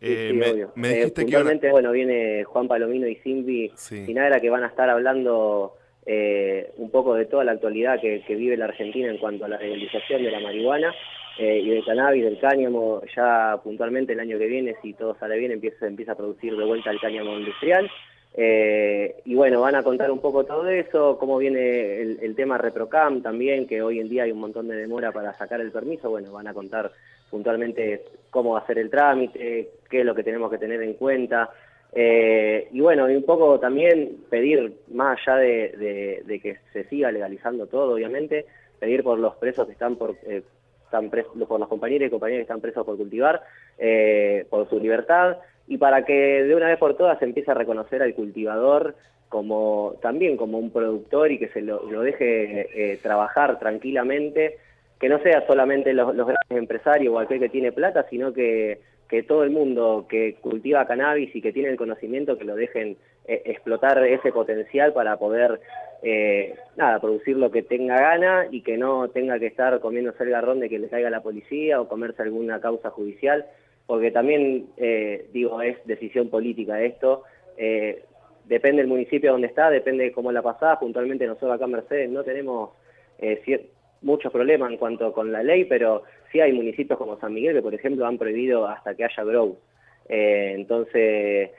me, 0.01 0.89
dijiste 0.91 1.27
que 1.27 1.71
bueno, 1.73 1.91
viene 1.91 2.45
Juan 2.45 2.69
Palomino 2.69 3.09
y 3.09 3.17
Simbi, 3.17 3.73
nada 4.15 4.29
era 4.29 4.41
que 4.41 4.49
van 4.49 4.63
a 4.63 4.69
estar 4.69 4.89
hablando 4.89 5.75
un 6.77 6.91
poco 6.93 7.15
de 7.15 7.27
toda 7.27 7.43
la 7.43 7.53
actualidad 7.53 8.01
que, 8.01 8.23
vive 8.29 8.57
la 8.57 8.67
Argentina 8.67 9.11
en 9.11 9.19
cuanto 9.19 9.47
a 9.47 9.49
la 9.49 9.59
legalización 9.59 10.23
de 10.23 10.31
la 10.31 10.39
marihuana 10.39 10.95
y 11.39 11.71
del 11.71 11.85
cannabis, 11.85 12.25
del 12.25 12.41
cáñamo, 12.41 13.03
ya 13.15 13.61
puntualmente 13.63 14.13
el 14.13 14.21
año 14.21 14.39
que 14.39 14.47
viene, 14.47 14.77
si 14.83 14.93
todo 14.95 15.17
sale 15.19 15.39
bien, 15.39 15.53
empieza, 15.53 15.87
empieza 15.87 16.13
a 16.13 16.17
producir 16.17 16.57
de 16.57 16.65
vuelta 16.65 16.91
el 16.91 17.01
cáñamo 17.01 17.39
industrial. 17.39 17.89
Eh, 18.41 19.17
y 19.25 19.35
bueno, 19.35 19.61
van 19.61 19.75
a 19.75 19.83
contar 19.83 20.11
un 20.11 20.21
poco 20.21 20.45
todo 20.45 20.69
eso, 20.69 21.19
cómo 21.19 21.39
viene 21.39 22.01
el, 22.01 22.35
tema 22.37 22.57
ReproCam 22.57 23.21
también, 23.21 23.67
que 23.67 23.83
hoy 23.83 23.99
en 23.99 24.09
día 24.09 24.25
hay 24.25 24.31
un 24.31 24.39
montón 24.39 24.69
de 24.69 24.77
demora 24.77 25.11
para 25.11 25.35
sacar 25.35 25.61
el 25.61 25.73
permiso. 25.73 26.11
Bueno, 26.11 26.33
van 26.33 26.47
a 26.47 26.55
contar 26.55 26.93
puntualmente 27.31 28.05
cómo 28.31 28.53
va 28.53 28.61
a 28.61 28.67
ser 28.67 28.79
el 28.79 28.91
trámite, 28.91 29.71
qué 29.91 30.01
es 30.01 30.07
lo 30.07 30.15
que 30.15 30.23
tenemos 30.23 30.51
que 30.51 30.59
tener 30.59 30.81
en 30.83 30.95
cuenta. 30.95 31.51
Eh, 31.93 32.69
y 32.71 32.81
bueno, 32.81 33.11
y 33.11 33.17
un 33.17 33.25
poco 33.25 33.59
también 33.59 34.19
pedir, 34.31 34.73
más 34.93 35.19
allá 35.27 35.39
de, 35.39 36.41
que 36.41 36.59
se 36.73 36.85
siga 36.85 37.11
legalizando 37.11 37.67
todo, 37.67 37.95
obviamente, 37.95 38.47
pedir 38.79 39.03
por 39.03 39.19
los 39.19 39.35
presos 39.37 39.67
que 39.67 39.73
están 39.73 39.97
por... 39.97 40.15
Eh, 40.27 40.43
están 40.89 41.11
presos, 41.11 41.33
por 41.47 41.61
los 41.61 41.69
compañeros 41.69 42.09
y 42.09 42.11
compañeras 42.11 42.41
que 42.41 42.43
están 42.43 42.61
presos 42.61 42.85
por 42.85 42.97
cultivar, 42.97 43.43
por 44.51 44.69
su 44.69 44.81
libertad, 44.81 45.39
y 45.69 45.77
para 45.77 46.05
que 46.05 46.45
de 46.45 46.55
una 46.55 46.69
vez 46.69 46.79
por 46.79 46.97
todas 46.97 47.19
se 47.19 47.27
empiece 47.27 47.51
a 47.51 47.55
reconocer 47.55 48.03
al 48.03 48.15
cultivador 48.15 48.97
como 49.29 49.97
también 50.01 50.37
como 50.37 50.59
un 50.59 50.71
productor 50.71 51.31
y 51.31 51.39
que 51.39 51.49
se 51.49 51.61
lo, 51.61 51.81
deje 52.01 52.93
eh, 52.93 52.99
trabajar 53.03 53.59
tranquilamente, 53.59 54.57
que 54.99 55.09
no 55.09 55.19
sea 55.21 55.47
solamente 55.47 55.93
los, 55.93 56.15
grandes 56.15 56.37
empresarios 56.51 57.15
o 57.15 57.19
aquel 57.19 57.39
que 57.39 57.49
tiene 57.49 57.73
plata, 57.73 58.07
sino 58.09 58.33
que, 58.33 58.81
que, 59.09 59.23
todo 59.23 59.43
el 59.43 59.51
mundo 59.51 60.07
que 60.09 60.35
cultiva 60.41 60.87
cannabis 60.87 61.35
y 61.35 61.43
que 61.43 61.53
tiene 61.53 61.71
el 61.71 61.77
conocimiento 61.77 62.39
que 62.39 62.45
lo 62.45 62.55
dejen 62.55 62.97
eh, 63.27 63.43
explotar 63.47 64.05
ese 64.07 64.33
potencial 64.33 64.93
para 64.93 65.17
poder 65.17 65.61
eh, 66.03 66.55
nada, 66.77 67.01
producir 67.01 67.37
lo 67.37 67.51
que 67.51 67.63
tenga 67.63 68.01
gana 68.01 68.47
y 68.51 68.63
que 68.63 68.77
no 68.77 69.09
tenga 69.09 69.39
que 69.39 69.47
estar 69.47 69.81
comiéndose 69.81 70.23
el 70.25 70.31
garrón 70.31 70.61
de 70.61 70.69
que 70.69 70.79
le 70.79 70.89
caiga 70.89 71.11
la 71.11 71.23
policía 71.23 71.81
o 71.81 71.89
comerse 71.89 72.23
alguna 72.23 72.61
causa 72.61 72.91
judicial 72.91 73.47
porque 73.89 74.11
también, 74.11 74.67
eh, 74.77 75.31
digo, 75.33 75.63
es 75.63 75.79
decisión 75.87 76.29
política 76.29 76.83
esto. 76.83 77.23
Eh, 77.57 78.05
depende 78.45 78.83
del 78.83 78.87
municipio 78.91 79.33
donde 79.33 79.47
está, 79.47 79.71
depende 79.71 80.05
de 80.05 80.13
cómo 80.13 80.31
la 80.31 80.43
pasada. 80.43 80.79
Puntualmente 80.79 81.27
nosotros 81.27 81.55
acá 81.55 81.65
en 81.65 81.71
Mercedes 81.71 82.11
no 82.11 82.23
tenemos 82.23 82.73
eh, 83.19 83.71
muchos 84.03 84.31
problemas 84.31 84.71
en 84.71 84.77
cuanto 84.77 85.11
con 85.15 85.33
la 85.33 85.43
ley, 85.43 85.65
pero 85.65 86.03
sí 86.33 86.41
hay 86.41 86.53
municipios 86.53 86.99
como 86.99 87.19
San 87.19 87.35
Miguel 87.35 87.57
que, 87.57 87.63
por 87.63 87.75
ejemplo, 87.75 88.07
han 88.07 88.19
prohibido 88.19 88.67
hasta 88.67 88.95
que 88.95 89.05
haya 89.05 89.25
grow. 89.25 89.59
entonces, 90.09 91.51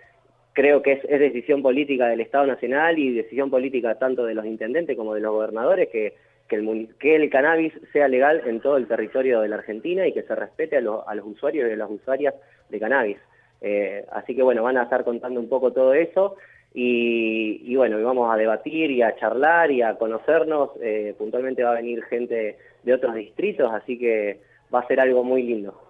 creo 0.54 0.82
que 0.82 0.94
es, 0.94 1.20
decisión 1.20 1.62
política 1.62 2.08
del 2.08 2.22
Estado 2.22 2.46
Nacional 2.46 2.98
y 2.98 3.14
decisión 3.14 3.50
política 3.50 3.96
tanto 3.96 4.26
de 4.26 4.34
los 4.34 4.46
intendentes 4.46 4.98
como 4.98 5.14
de 5.14 5.22
los 5.22 5.32
gobernadores 5.32 5.90
que 5.90 6.14
que 6.50 7.16
el, 7.16 7.30
cannabis 7.30 7.74
sea 7.94 8.08
legal 8.08 8.42
en 8.46 8.60
todo 8.60 8.78
el 8.78 8.88
territorio 8.88 9.42
de 9.42 9.48
la 9.48 9.58
Argentina 9.58 10.08
y 10.08 10.14
que 10.14 10.24
se 10.24 10.36
respete 10.36 10.78
a, 10.78 10.82
los 10.82 11.06
usuarios 11.24 11.70
y 11.70 11.74
a 11.74 11.78
las 11.78 11.90
usuarias 11.90 12.34
de 12.70 12.80
cannabis. 12.80 13.18
Eh, 13.62 14.06
así 14.12 14.36
que 14.36 14.42
bueno, 14.42 14.64
van 14.64 14.78
a 14.78 14.84
estar 14.84 15.04
contando 15.04 15.40
un 15.40 15.48
poco 15.48 15.72
todo 15.72 15.94
eso 15.94 16.38
y, 16.74 17.76
bueno, 17.76 18.02
vamos 18.04 18.32
a 18.32 18.38
debatir 18.38 18.92
y 18.92 19.02
a 19.02 19.16
charlar 19.16 19.72
y 19.72 19.82
a 19.82 19.96
conocernos. 19.96 20.72
Eh, 20.82 21.14
puntualmente 21.18 21.64
va 21.64 21.72
a 21.72 21.76
venir 21.76 22.04
gente 22.04 22.58
de 22.84 22.94
otros 22.94 23.16
distritos, 23.16 23.72
así 23.72 23.98
que 23.98 24.40
va 24.74 24.80
a 24.80 24.88
ser 24.88 25.00
algo 25.00 25.24
muy 25.24 25.44
lindo. 25.44 25.90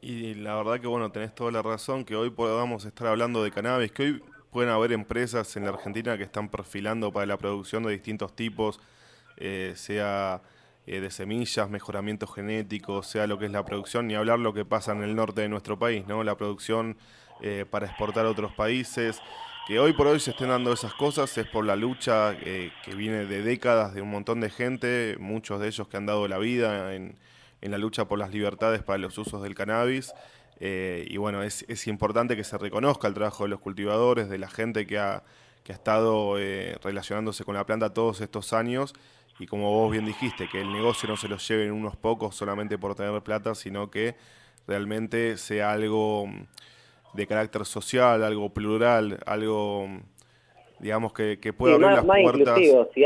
Y 0.00 0.34
la 0.34 0.56
verdad 0.56 0.80
que 0.80 0.86
bueno, 0.86 1.10
tenés 1.10 1.34
toda 1.34 1.50
la 1.50 1.62
razón 1.62 2.04
que 2.04 2.16
hoy 2.16 2.30
podamos 2.30 2.84
estar 2.84 3.08
hablando 3.08 3.42
de 3.42 3.50
cannabis, 3.50 3.92
que 3.92 4.02
hoy 4.02 4.22
pueden 4.50 4.70
haber 4.70 4.92
empresas 4.92 5.56
en 5.56 5.64
la 5.64 5.70
Argentina 5.70 6.16
que 6.16 6.22
están 6.22 6.48
perfilando 6.48 7.12
para 7.12 7.26
la 7.26 7.36
producción 7.36 7.82
de 7.82 7.92
distintos 7.92 8.34
tipos 8.34 8.80
eh, 9.36 9.72
sea 9.74 10.40
eh, 10.86 11.00
de 11.00 11.10
semillas, 11.10 11.68
mejoramiento 11.68 12.26
genético, 12.26 13.02
sea 13.02 13.26
lo 13.26 13.38
que 13.38 13.46
es 13.46 13.50
la 13.50 13.64
producción, 13.64 14.06
ni 14.06 14.14
hablar 14.14 14.38
lo 14.38 14.54
que 14.54 14.64
pasa 14.64 14.92
en 14.92 15.02
el 15.02 15.14
norte 15.14 15.42
de 15.42 15.48
nuestro 15.48 15.78
país, 15.78 16.06
¿no? 16.06 16.22
La 16.24 16.36
producción 16.36 16.96
para 17.70 17.84
exportar 17.84 18.24
a 18.24 18.30
otros 18.30 18.54
países. 18.54 19.20
Que 19.68 19.78
hoy 19.78 19.92
por 19.92 20.06
hoy 20.06 20.20
se 20.20 20.30
estén 20.30 20.48
dando 20.48 20.72
esas 20.72 20.94
cosas 20.94 21.36
es 21.36 21.46
por 21.46 21.66
la 21.66 21.76
lucha 21.76 22.34
que 22.38 22.94
viene 22.94 23.26
de 23.26 23.42
décadas 23.42 23.92
de 23.92 24.00
un 24.00 24.10
montón 24.10 24.40
de 24.40 24.48
gente, 24.48 25.16
muchos 25.20 25.60
de 25.60 25.66
ellos 25.66 25.86
que 25.86 25.98
han 25.98 26.06
dado 26.06 26.28
la 26.28 26.38
vida 26.38 26.94
en, 26.94 27.18
en 27.60 27.70
la 27.70 27.78
lucha 27.78 28.06
por 28.06 28.18
las 28.18 28.30
libertades 28.32 28.82
para 28.82 28.98
los 28.98 29.16
usos 29.18 29.42
del 29.42 29.54
cannabis. 29.54 30.12
Eh, 30.58 31.06
y 31.08 31.16
bueno, 31.18 31.42
es, 31.42 31.64
es, 31.68 31.86
importante 31.86 32.36
que 32.36 32.44
se 32.44 32.56
reconozca 32.56 33.08
el 33.08 33.14
trabajo 33.14 33.44
de 33.44 33.50
los 33.50 33.60
cultivadores, 33.60 34.28
de 34.28 34.38
la 34.38 34.48
gente 34.48 34.86
que 34.86 34.98
ha, 34.98 35.22
que 35.62 35.72
ha 35.72 35.74
estado 35.74 36.38
eh, 36.38 36.78
relacionándose 36.82 37.44
con 37.44 37.54
la 37.54 37.66
planta 37.66 37.92
todos 37.92 38.20
estos 38.20 38.52
años. 38.52 38.94
Y 39.38 39.46
como 39.46 39.70
vos 39.70 39.92
bien 39.92 40.06
dijiste, 40.06 40.48
que 40.48 40.62
el 40.62 40.72
negocio 40.72 41.08
no 41.08 41.16
se 41.16 41.28
lo 41.28 41.36
lleven 41.36 41.72
unos 41.72 41.96
pocos 41.96 42.34
solamente 42.34 42.78
por 42.78 42.94
tener 42.94 43.20
plata, 43.22 43.54
sino 43.54 43.90
que 43.90 44.14
realmente 44.66 45.36
sea 45.36 45.72
algo 45.72 46.26
mm, 46.26 46.46
de 47.14 47.26
carácter 47.26 47.66
social, 47.66 48.24
algo 48.24 48.48
plural, 48.54 49.18
algo, 49.26 49.88
mm, 49.88 50.00
digamos, 50.78 51.12
que, 51.12 51.38
que 51.38 51.52
pueda 51.52 51.74
abrir 51.74 51.90
las 51.90 52.04
puertas 52.04 52.58
si 52.94 53.04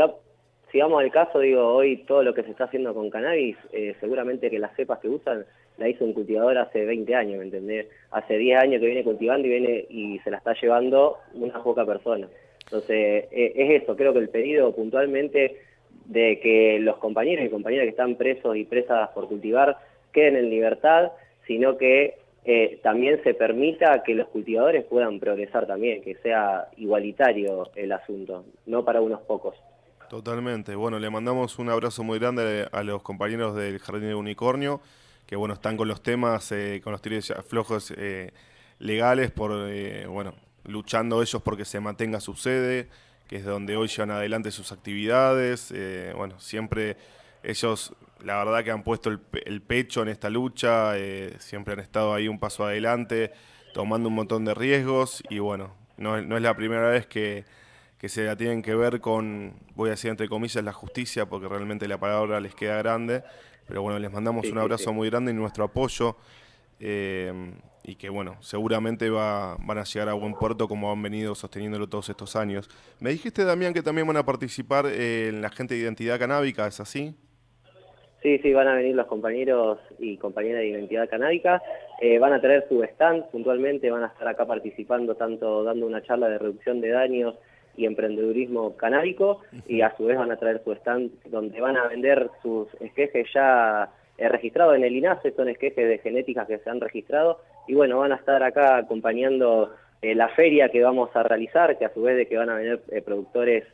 vamos 0.79 1.01
al 1.01 1.11
caso, 1.11 1.39
digo, 1.39 1.67
hoy 1.67 1.97
todo 1.97 2.23
lo 2.23 2.33
que 2.33 2.43
se 2.43 2.51
está 2.51 2.65
haciendo 2.65 2.93
con 2.93 3.09
cannabis, 3.09 3.57
eh, 3.73 3.95
seguramente 3.99 4.49
que 4.49 4.59
las 4.59 4.75
cepas 4.75 4.99
que 4.99 5.09
usan 5.09 5.45
la 5.77 5.89
hizo 5.89 6.05
un 6.05 6.13
cultivador 6.13 6.57
hace 6.57 6.85
20 6.85 7.15
años, 7.15 7.39
¿me 7.39 7.45
entendés? 7.45 7.87
Hace 8.11 8.37
10 8.37 8.61
años 8.61 8.79
que 8.79 8.85
viene 8.85 9.03
cultivando 9.03 9.47
y 9.47 9.51
viene 9.51 9.85
y 9.89 10.19
se 10.19 10.31
la 10.31 10.37
está 10.37 10.53
llevando 10.53 11.17
una 11.33 11.61
poca 11.61 11.85
persona. 11.85 12.27
Entonces, 12.65 13.25
eh, 13.31 13.53
es 13.55 13.83
eso, 13.83 13.95
creo 13.95 14.13
que 14.13 14.19
el 14.19 14.29
pedido 14.29 14.73
puntualmente 14.73 15.57
de 16.05 16.39
que 16.39 16.79
los 16.79 16.97
compañeros 16.97 17.45
y 17.45 17.49
compañeras 17.49 17.85
que 17.85 17.91
están 17.91 18.15
presos 18.15 18.55
y 18.55 18.65
presas 18.65 19.09
por 19.09 19.27
cultivar 19.27 19.77
queden 20.13 20.35
en 20.35 20.49
libertad, 20.49 21.11
sino 21.47 21.77
que 21.77 22.15
eh, 22.43 22.79
también 22.81 23.21
se 23.23 23.33
permita 23.33 24.03
que 24.03 24.15
los 24.15 24.27
cultivadores 24.29 24.85
puedan 24.85 25.19
progresar 25.19 25.67
también, 25.67 26.01
que 26.01 26.15
sea 26.15 26.67
igualitario 26.77 27.69
el 27.75 27.91
asunto, 27.91 28.45
no 28.65 28.83
para 28.83 29.01
unos 29.01 29.21
pocos. 29.21 29.55
Totalmente. 30.11 30.75
Bueno, 30.75 30.99
le 30.99 31.09
mandamos 31.09 31.57
un 31.57 31.69
abrazo 31.69 32.03
muy 32.03 32.19
grande 32.19 32.67
a 32.73 32.83
los 32.83 33.01
compañeros 33.01 33.55
del 33.55 33.79
Jardín 33.79 34.09
de 34.09 34.15
Unicornio, 34.15 34.81
que 35.25 35.37
bueno, 35.37 35.53
están 35.53 35.77
con 35.77 35.87
los 35.87 36.03
temas, 36.03 36.51
eh, 36.51 36.81
con 36.83 36.91
los 36.91 37.01
tiros 37.01 37.33
flojos 37.47 37.93
eh, 37.95 38.33
legales, 38.79 39.31
por 39.31 39.69
eh, 39.69 40.05
bueno, 40.07 40.35
luchando 40.65 41.21
ellos 41.21 41.41
porque 41.41 41.63
se 41.63 41.79
mantenga 41.79 42.19
su 42.19 42.35
sede, 42.35 42.89
que 43.29 43.37
es 43.37 43.45
donde 43.45 43.77
hoy 43.77 43.87
llevan 43.87 44.11
adelante 44.11 44.51
sus 44.51 44.73
actividades. 44.73 45.73
bueno, 46.17 46.37
siempre 46.41 46.97
ellos, 47.41 47.93
la 48.21 48.43
verdad 48.43 48.65
que 48.65 48.71
han 48.71 48.83
puesto 48.83 49.09
el, 49.09 49.61
pecho 49.61 50.01
en 50.01 50.09
esta 50.09 50.29
lucha, 50.29 50.91
siempre 51.39 51.75
han 51.75 51.79
estado 51.79 52.13
ahí 52.13 52.27
un 52.27 52.37
paso 52.37 52.65
adelante, 52.65 53.31
tomando 53.73 54.09
un 54.09 54.15
montón 54.15 54.43
de 54.43 54.55
riesgos 54.55 55.23
y 55.29 55.39
bueno, 55.39 55.73
no, 55.95 56.21
no 56.21 56.35
es 56.35 56.43
la 56.43 56.53
primera 56.53 56.89
vez 56.89 57.07
que 57.07 57.45
que 58.01 58.09
se 58.09 58.23
la 58.25 58.35
tienen 58.35 58.63
que 58.63 58.73
ver 58.73 58.99
con, 58.99 59.53
voy 59.75 59.89
a 59.89 59.91
decir 59.91 60.09
entre 60.09 60.27
comillas, 60.27 60.63
la 60.63 60.73
justicia, 60.73 61.27
porque 61.27 61.47
realmente 61.47 61.87
la 61.87 61.99
palabra 61.99 62.39
les 62.39 62.55
queda 62.55 62.79
grande. 62.79 63.21
Pero 63.67 63.83
bueno, 63.83 63.99
les 63.99 64.11
mandamos 64.11 64.49
un 64.49 64.57
abrazo 64.57 64.91
muy 64.91 65.07
grande 65.11 65.31
y 65.31 65.35
nuestro 65.35 65.65
apoyo. 65.65 66.17
Eh, 66.79 67.31
y 67.83 67.93
que 67.97 68.09
bueno, 68.09 68.37
seguramente 68.39 69.11
va, 69.11 69.55
van 69.59 69.77
a 69.77 69.83
llegar 69.83 70.09
a 70.09 70.13
buen 70.13 70.33
puerto 70.33 70.67
como 70.67 70.91
han 70.91 70.99
venido 70.99 71.35
sosteniéndolo 71.35 71.89
todos 71.89 72.09
estos 72.09 72.35
años. 72.35 72.71
Me 72.99 73.11
dijiste, 73.11 73.45
Damián, 73.45 73.71
que 73.71 73.83
también 73.83 74.07
van 74.07 74.17
a 74.17 74.25
participar 74.25 74.87
eh, 74.87 75.27
en 75.27 75.43
la 75.43 75.51
gente 75.51 75.75
de 75.75 75.81
identidad 75.81 76.17
canábica, 76.17 76.65
¿es 76.65 76.79
así? 76.79 77.13
Sí, 78.23 78.39
sí, 78.39 78.51
van 78.51 78.67
a 78.67 78.73
venir 78.73 78.95
los 78.95 79.05
compañeros 79.05 79.77
y 79.99 80.17
compañeras 80.17 80.61
de 80.61 80.69
identidad 80.69 81.07
canábica, 81.07 81.61
eh, 82.01 82.17
van 82.17 82.33
a 82.33 82.41
traer 82.41 82.65
su 82.67 82.81
stand 82.83 83.25
puntualmente, 83.25 83.91
van 83.91 84.05
a 84.05 84.07
estar 84.07 84.27
acá 84.27 84.47
participando 84.47 85.13
tanto 85.13 85.63
dando 85.63 85.85
una 85.85 86.01
charla 86.01 86.29
de 86.29 86.39
reducción 86.39 86.81
de 86.81 86.89
daños 86.89 87.35
y 87.75 87.85
emprendedurismo 87.85 88.75
canábico 88.75 89.41
y 89.67 89.81
a 89.81 89.95
su 89.95 90.05
vez 90.05 90.17
van 90.17 90.31
a 90.31 90.37
traer 90.37 90.61
su 90.63 90.71
stand 90.73 91.11
donde 91.25 91.59
van 91.61 91.77
a 91.77 91.87
vender 91.87 92.29
sus 92.41 92.67
esquejes 92.79 93.27
ya 93.33 93.89
eh, 94.17 94.29
registrados 94.29 94.75
en 94.75 94.83
el 94.83 94.95
INASE, 94.95 95.31
son 95.31 95.49
esquejes 95.49 95.87
de 95.87 95.97
genéticas 95.99 96.47
que 96.47 96.59
se 96.59 96.69
han 96.69 96.81
registrado 96.81 97.39
y 97.67 97.73
bueno, 97.73 97.99
van 97.99 98.11
a 98.11 98.15
estar 98.15 98.43
acá 98.43 98.77
acompañando 98.77 99.73
eh, 100.01 100.15
la 100.15 100.29
feria 100.29 100.69
que 100.69 100.83
vamos 100.83 101.09
a 101.15 101.23
realizar, 101.23 101.77
que 101.77 101.85
a 101.85 101.93
su 101.93 102.01
vez 102.01 102.17
de 102.17 102.27
que 102.27 102.37
van 102.37 102.49
a 102.49 102.55
venir 102.55 102.81
eh, 102.89 103.01
productores 103.01 103.65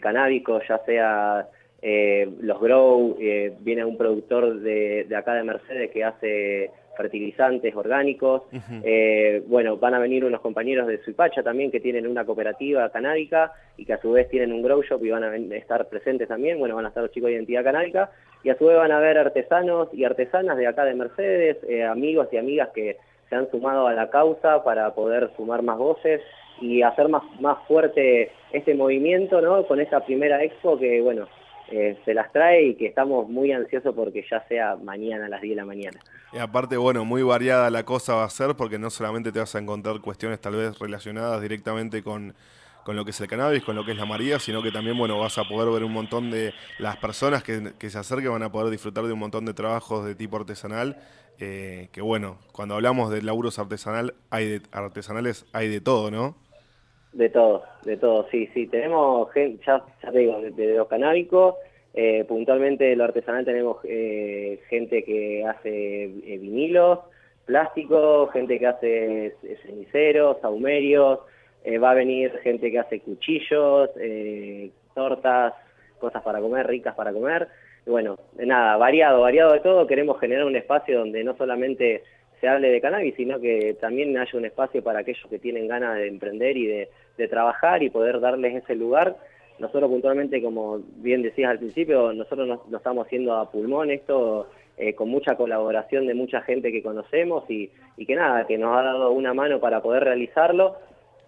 canábicos, 0.00 0.62
ya 0.66 0.78
sea 0.86 1.46
los 1.82 2.60
Grow, 2.60 3.18
viene 3.60 3.84
un 3.84 3.98
productor 3.98 4.60
de 4.60 5.14
acá 5.14 5.34
de 5.34 5.42
Mercedes 5.42 5.90
que 5.90 6.02
hace 6.02 6.70
fertilizantes 6.96 7.74
orgánicos. 7.74 8.42
Eh, 8.82 9.42
bueno, 9.46 9.76
van 9.76 9.94
a 9.94 9.98
venir 9.98 10.24
unos 10.24 10.40
compañeros 10.40 10.86
de 10.86 11.02
Suipacha 11.02 11.42
también 11.42 11.70
que 11.70 11.80
tienen 11.80 12.06
una 12.06 12.24
cooperativa 12.24 12.88
canábica 12.90 13.52
y 13.76 13.84
que 13.84 13.92
a 13.92 14.00
su 14.00 14.12
vez 14.12 14.28
tienen 14.28 14.52
un 14.52 14.62
grow 14.62 14.82
shop 14.82 15.04
y 15.04 15.10
van 15.10 15.24
a 15.24 15.36
estar 15.56 15.88
presentes 15.88 16.28
también. 16.28 16.58
Bueno, 16.58 16.76
van 16.76 16.86
a 16.86 16.88
estar 16.88 17.02
los 17.02 17.12
chicos 17.12 17.28
de 17.28 17.34
identidad 17.34 17.64
canábica 17.64 18.10
y 18.42 18.50
a 18.50 18.58
su 18.58 18.66
vez 18.66 18.76
van 18.76 18.92
a 18.92 18.98
haber 18.98 19.18
artesanos 19.18 19.88
y 19.92 20.04
artesanas 20.04 20.56
de 20.56 20.66
acá 20.66 20.84
de 20.84 20.94
Mercedes, 20.94 21.56
eh, 21.68 21.84
amigos 21.84 22.28
y 22.32 22.36
amigas 22.36 22.68
que 22.74 22.98
se 23.28 23.36
han 23.36 23.50
sumado 23.50 23.86
a 23.86 23.94
la 23.94 24.10
causa 24.10 24.62
para 24.64 24.94
poder 24.94 25.30
sumar 25.36 25.62
más 25.62 25.78
voces 25.78 26.20
y 26.60 26.82
hacer 26.82 27.08
más, 27.08 27.22
más 27.40 27.58
fuerte 27.66 28.30
este 28.52 28.74
movimiento, 28.74 29.40
¿no? 29.40 29.64
Con 29.66 29.80
esa 29.80 30.00
primera 30.00 30.42
expo 30.42 30.78
que, 30.78 31.00
bueno, 31.00 31.26
eh, 31.76 31.98
se 32.04 32.14
las 32.14 32.30
trae 32.30 32.68
y 32.68 32.74
que 32.76 32.86
estamos 32.86 33.28
muy 33.28 33.50
ansiosos 33.50 33.92
porque 33.96 34.24
ya 34.30 34.46
sea 34.46 34.76
mañana 34.76 35.26
a 35.26 35.28
las 35.28 35.42
10 35.42 35.56
de 35.56 35.56
la 35.56 35.64
mañana. 35.64 35.98
Y 36.32 36.38
aparte, 36.38 36.76
bueno, 36.76 37.04
muy 37.04 37.24
variada 37.24 37.68
la 37.68 37.84
cosa 37.84 38.14
va 38.14 38.22
a 38.22 38.30
ser 38.30 38.54
porque 38.54 38.78
no 38.78 38.90
solamente 38.90 39.32
te 39.32 39.40
vas 39.40 39.56
a 39.56 39.58
encontrar 39.58 40.00
cuestiones 40.00 40.40
tal 40.40 40.54
vez 40.54 40.78
relacionadas 40.78 41.42
directamente 41.42 42.04
con, 42.04 42.32
con 42.84 42.94
lo 42.94 43.04
que 43.04 43.10
es 43.10 43.20
el 43.20 43.26
cannabis, 43.26 43.64
con 43.64 43.74
lo 43.74 43.84
que 43.84 43.90
es 43.90 43.96
la 43.96 44.04
María, 44.04 44.38
sino 44.38 44.62
que 44.62 44.70
también, 44.70 44.96
bueno, 44.96 45.18
vas 45.18 45.36
a 45.36 45.48
poder 45.48 45.68
ver 45.72 45.82
un 45.82 45.92
montón 45.92 46.30
de 46.30 46.54
las 46.78 46.96
personas 46.98 47.42
que, 47.42 47.72
se 47.90 47.98
acerquen 47.98 48.30
van 48.30 48.44
a 48.44 48.52
poder 48.52 48.70
disfrutar 48.70 49.04
de 49.04 49.12
un 49.12 49.18
montón 49.18 49.44
de 49.44 49.52
trabajos 49.52 50.06
de 50.06 50.14
tipo 50.14 50.36
artesanal, 50.36 50.96
eh, 51.40 51.88
que 51.90 52.02
bueno, 52.02 52.38
cuando 52.52 52.76
hablamos 52.76 53.10
de 53.10 53.20
laburos 53.22 53.58
artesanal, 53.58 54.14
hay 54.30 54.46
de, 54.46 54.62
artesanales 54.70 55.46
hay 55.52 55.68
de 55.68 55.80
todo, 55.80 56.12
¿no? 56.12 56.36
De 57.14 57.28
todo, 57.28 57.62
de 57.84 57.96
todo, 57.96 58.26
sí, 58.28 58.48
sí. 58.52 58.66
Tenemos, 58.66 59.28
ya, 59.64 59.84
ya 60.02 60.10
digo, 60.10 60.40
de, 60.40 60.74
lo 60.74 60.88
canábico, 60.88 61.58
eh, 61.94 62.24
puntualmente 62.26 62.96
lo 62.96 63.04
artesanal 63.04 63.44
tenemos 63.44 63.76
eh, 63.84 64.60
gente 64.68 65.04
que 65.04 65.46
hace 65.46 66.06
eh, 66.06 66.38
vinilos, 66.38 66.98
plástico, 67.44 68.26
gente 68.32 68.58
que 68.58 68.66
hace 68.66 69.36
ceniceros, 69.64 70.40
saumerios, 70.40 71.20
va 71.82 71.92
a 71.92 71.94
venir 71.94 72.32
gente 72.42 72.68
que 72.70 72.80
hace 72.80 72.98
cuchillos, 73.00 73.90
tortas, 74.92 75.54
cosas 76.00 76.22
para 76.22 76.40
comer, 76.40 76.66
ricas 76.66 76.96
para 76.96 77.12
comer. 77.12 77.46
Y 77.86 77.90
bueno, 77.90 78.18
nada, 78.38 78.76
variado, 78.76 79.20
variado 79.20 79.52
de 79.52 79.60
todo. 79.60 79.86
Queremos 79.86 80.18
generar 80.18 80.46
un 80.46 80.56
espacio 80.56 80.98
donde 80.98 81.22
no 81.22 81.36
solamente 81.36 82.02
se 82.40 82.48
hable 82.48 82.70
de 82.70 82.80
cannabis, 82.80 83.14
sino 83.16 83.40
que 83.40 83.76
también 83.80 84.16
haya 84.16 84.38
un 84.38 84.44
espacio 84.44 84.82
para 84.82 85.00
aquellos 85.00 85.26
que 85.28 85.38
tienen 85.38 85.68
ganas 85.68 85.96
de 85.96 86.08
emprender 86.08 86.56
y 86.56 86.66
de, 86.66 86.88
trabajar 87.28 87.82
y 87.82 87.90
poder 87.90 88.20
darles 88.20 88.62
ese 88.62 88.74
lugar. 88.74 89.16
Nosotros 89.58 89.88
puntualmente, 89.88 90.42
como 90.42 90.80
bien 90.96 91.22
decías 91.22 91.50
al 91.50 91.58
principio, 91.58 92.12
nosotros 92.12 92.46
nos, 92.46 92.60
estamos 92.74 93.06
haciendo 93.06 93.34
a 93.34 93.50
pulmón 93.50 93.90
esto 93.90 94.48
eh, 94.76 94.94
con 94.94 95.08
mucha 95.08 95.36
colaboración 95.36 96.06
de 96.06 96.14
mucha 96.14 96.42
gente 96.42 96.72
que 96.72 96.82
conocemos 96.82 97.44
y, 97.48 97.70
que 98.04 98.16
nada, 98.16 98.46
que 98.46 98.58
nos 98.58 98.76
ha 98.76 98.82
dado 98.82 99.12
una 99.12 99.32
mano 99.32 99.60
para 99.60 99.80
poder 99.80 100.04
realizarlo. 100.04 100.76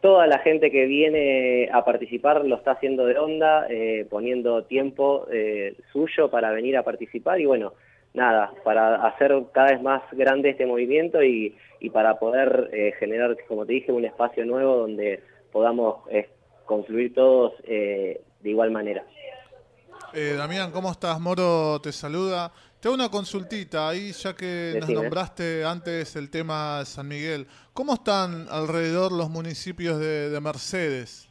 Toda 0.01 0.27
la 0.27 0.41
gente 0.41 0.71
que 0.71 0.87
viene 0.87 1.69
a 1.73 1.85
participar 1.85 2.45
lo 2.45 2.57
está 2.57 2.73
haciendo 2.73 3.07
de 3.07 3.19
onda, 3.19 3.67
eh, 3.71 4.07
poniendo 4.11 4.65
tiempo 4.65 5.27
eh, 5.33 5.75
suyo 5.93 6.29
para 6.29 6.51
venir 6.51 6.77
a 6.77 6.83
participar 6.83 7.41
y 7.41 7.47
bueno, 7.47 7.73
nada, 8.17 8.53
para 8.65 9.07
hacer 9.07 9.33
cada 9.53 9.73
vez 9.73 9.83
más 9.83 10.03
grande 10.13 10.51
este 10.51 10.67
movimiento 10.67 11.23
y, 11.23 11.55
para 11.93 12.19
poder 12.19 12.71
eh, 12.73 12.95
generar, 12.99 13.37
como 13.47 13.65
te 13.65 13.75
dije, 13.75 13.93
un 13.93 14.05
espacio 14.05 14.45
nuevo 14.45 14.79
donde 14.79 15.23
podamos 15.53 15.99
eh, 16.11 16.29
confluir 16.65 17.15
todos 17.15 17.53
eh, 17.63 18.21
de 18.41 18.51
igual 18.51 18.73
manera. 18.73 19.05
Damián, 20.13 20.73
¿cómo 20.73 20.91
estás? 20.91 21.21
Moro 21.21 21.79
te 21.81 21.93
saluda. 21.93 22.51
Te 22.81 22.89
hago 22.89 22.95
una 22.95 23.11
consultita 23.11 23.89
ahí, 23.89 24.13
ya 24.13 24.35
que 24.35 24.79
nos 24.81 24.89
nombraste 24.89 25.63
antes 25.65 26.17
el 26.17 26.31
tema 26.31 26.81
de 26.81 26.87
San 26.87 27.07
Miguel. 27.07 27.47
¿Cómo 27.73 27.95
están 27.95 28.47
alrededor 28.51 29.13
los 29.13 29.29
municipios 29.29 29.99
de, 30.01 30.39
Mercedes? 30.41 31.29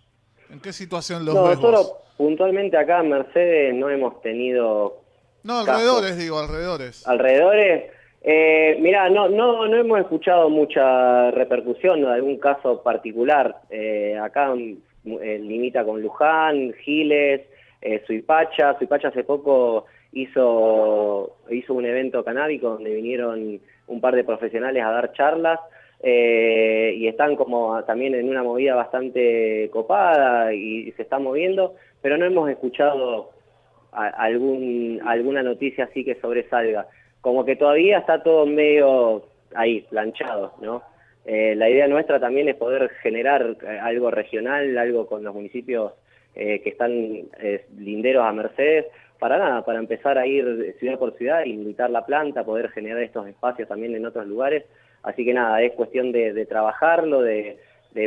¿En 0.50 0.60
qué 0.60 0.72
situación 0.72 1.26
los 1.26 1.34
no, 1.34 1.48
Nosotros 1.48 1.94
puntualmente 2.18 2.78
acá 2.78 3.00
en 3.00 3.10
Mercedes 3.10 3.74
no 3.74 3.90
hemos 3.90 4.22
tenido 4.22 5.05
no, 5.46 5.60
alrededores, 5.60 6.18
digo, 6.18 6.40
alrededores. 6.40 7.08
Alrededores. 7.08 7.92
Eh, 8.22 8.78
mirá, 8.82 9.08
no, 9.10 9.30
no, 9.30 9.68
no 9.68 9.78
hemos 9.78 10.00
escuchado 10.00 10.50
mucha 10.50 11.30
repercusión 11.32 12.02
de 12.02 12.12
algún 12.12 12.38
caso 12.38 12.82
particular. 12.82 13.62
Eh, 13.70 14.18
acá 14.20 14.52
eh, 14.56 15.40
limita 15.40 15.86
con 15.86 16.02
Luján, 16.02 16.74
Giles, 16.84 17.42
eh, 17.82 18.04
Suipacha. 18.08 18.76
Suipacha 18.80 19.10
hace 19.10 19.24
poco 19.24 19.86
hizo, 20.14 21.38
hizo 21.52 21.74
un 21.76 21.86
evento 21.86 22.24
canábico 22.24 22.70
donde 22.70 22.96
vinieron 22.96 23.60
un 23.88 24.02
par 24.02 24.16
de 24.16 24.24
profesionales 24.24 24.84
a 24.84 24.90
dar 24.90 25.14
charlas. 25.14 25.60
eh, 26.02 26.94
y 26.98 27.08
están 27.08 27.36
como 27.36 27.84
también 27.84 28.16
en 28.16 28.30
una 28.30 28.44
movida 28.44 28.76
bastante 28.76 29.70
copada 29.72 30.54
y, 30.54 30.92
se 30.92 31.04
están 31.04 31.24
moviendo, 31.24 31.76
pero 32.02 32.18
no 32.18 32.26
hemos 32.26 32.50
escuchado 32.50 33.32
algún, 33.96 35.02
alguna 35.06 35.44
noticia 35.44 35.86
así 35.86 36.04
que 36.04 36.16
sobresalga. 36.16 36.88
Como 37.22 37.46
que 37.46 37.56
todavía 37.56 38.00
está 38.00 38.22
todo 38.22 38.46
medio 38.46 39.24
ahí, 39.56 39.82
planchado, 39.90 40.54
¿no? 40.62 40.84
Eh, 41.26 41.56
la 41.56 41.70
idea 41.70 41.88
nuestra 41.88 42.20
también 42.20 42.50
es 42.50 42.56
poder 42.56 42.90
generar 43.02 43.58
eh, 43.64 43.80
algo 43.82 44.12
regional, 44.12 44.78
algo 44.78 45.08
con 45.08 45.24
los 45.24 45.34
municipios 45.34 45.94
que 46.36 46.62
están 46.66 46.92
linderos 47.78 48.26
a 48.26 48.34
Mercedes, 48.34 48.88
para 49.20 49.38
nada, 49.38 49.64
para 49.64 49.80
empezar 49.80 50.18
a 50.18 50.28
ir 50.28 50.76
ciudad 50.80 51.00
por 51.00 51.18
ciudad, 51.18 51.46
invitar 51.46 51.90
la 51.90 52.06
planta, 52.06 52.44
poder 52.44 52.72
generar 52.72 53.02
estos 53.02 53.26
espacios 53.30 53.70
también 53.70 53.96
en 53.96 54.06
otros 54.06 54.28
lugares 54.28 54.66
Así 55.06 55.24
que 55.24 55.34
nada, 55.36 55.62
es 55.62 55.74
cuestión 55.74 56.12
de, 56.12 56.46
trabajarlo, 56.48 57.22
de, 57.22 57.60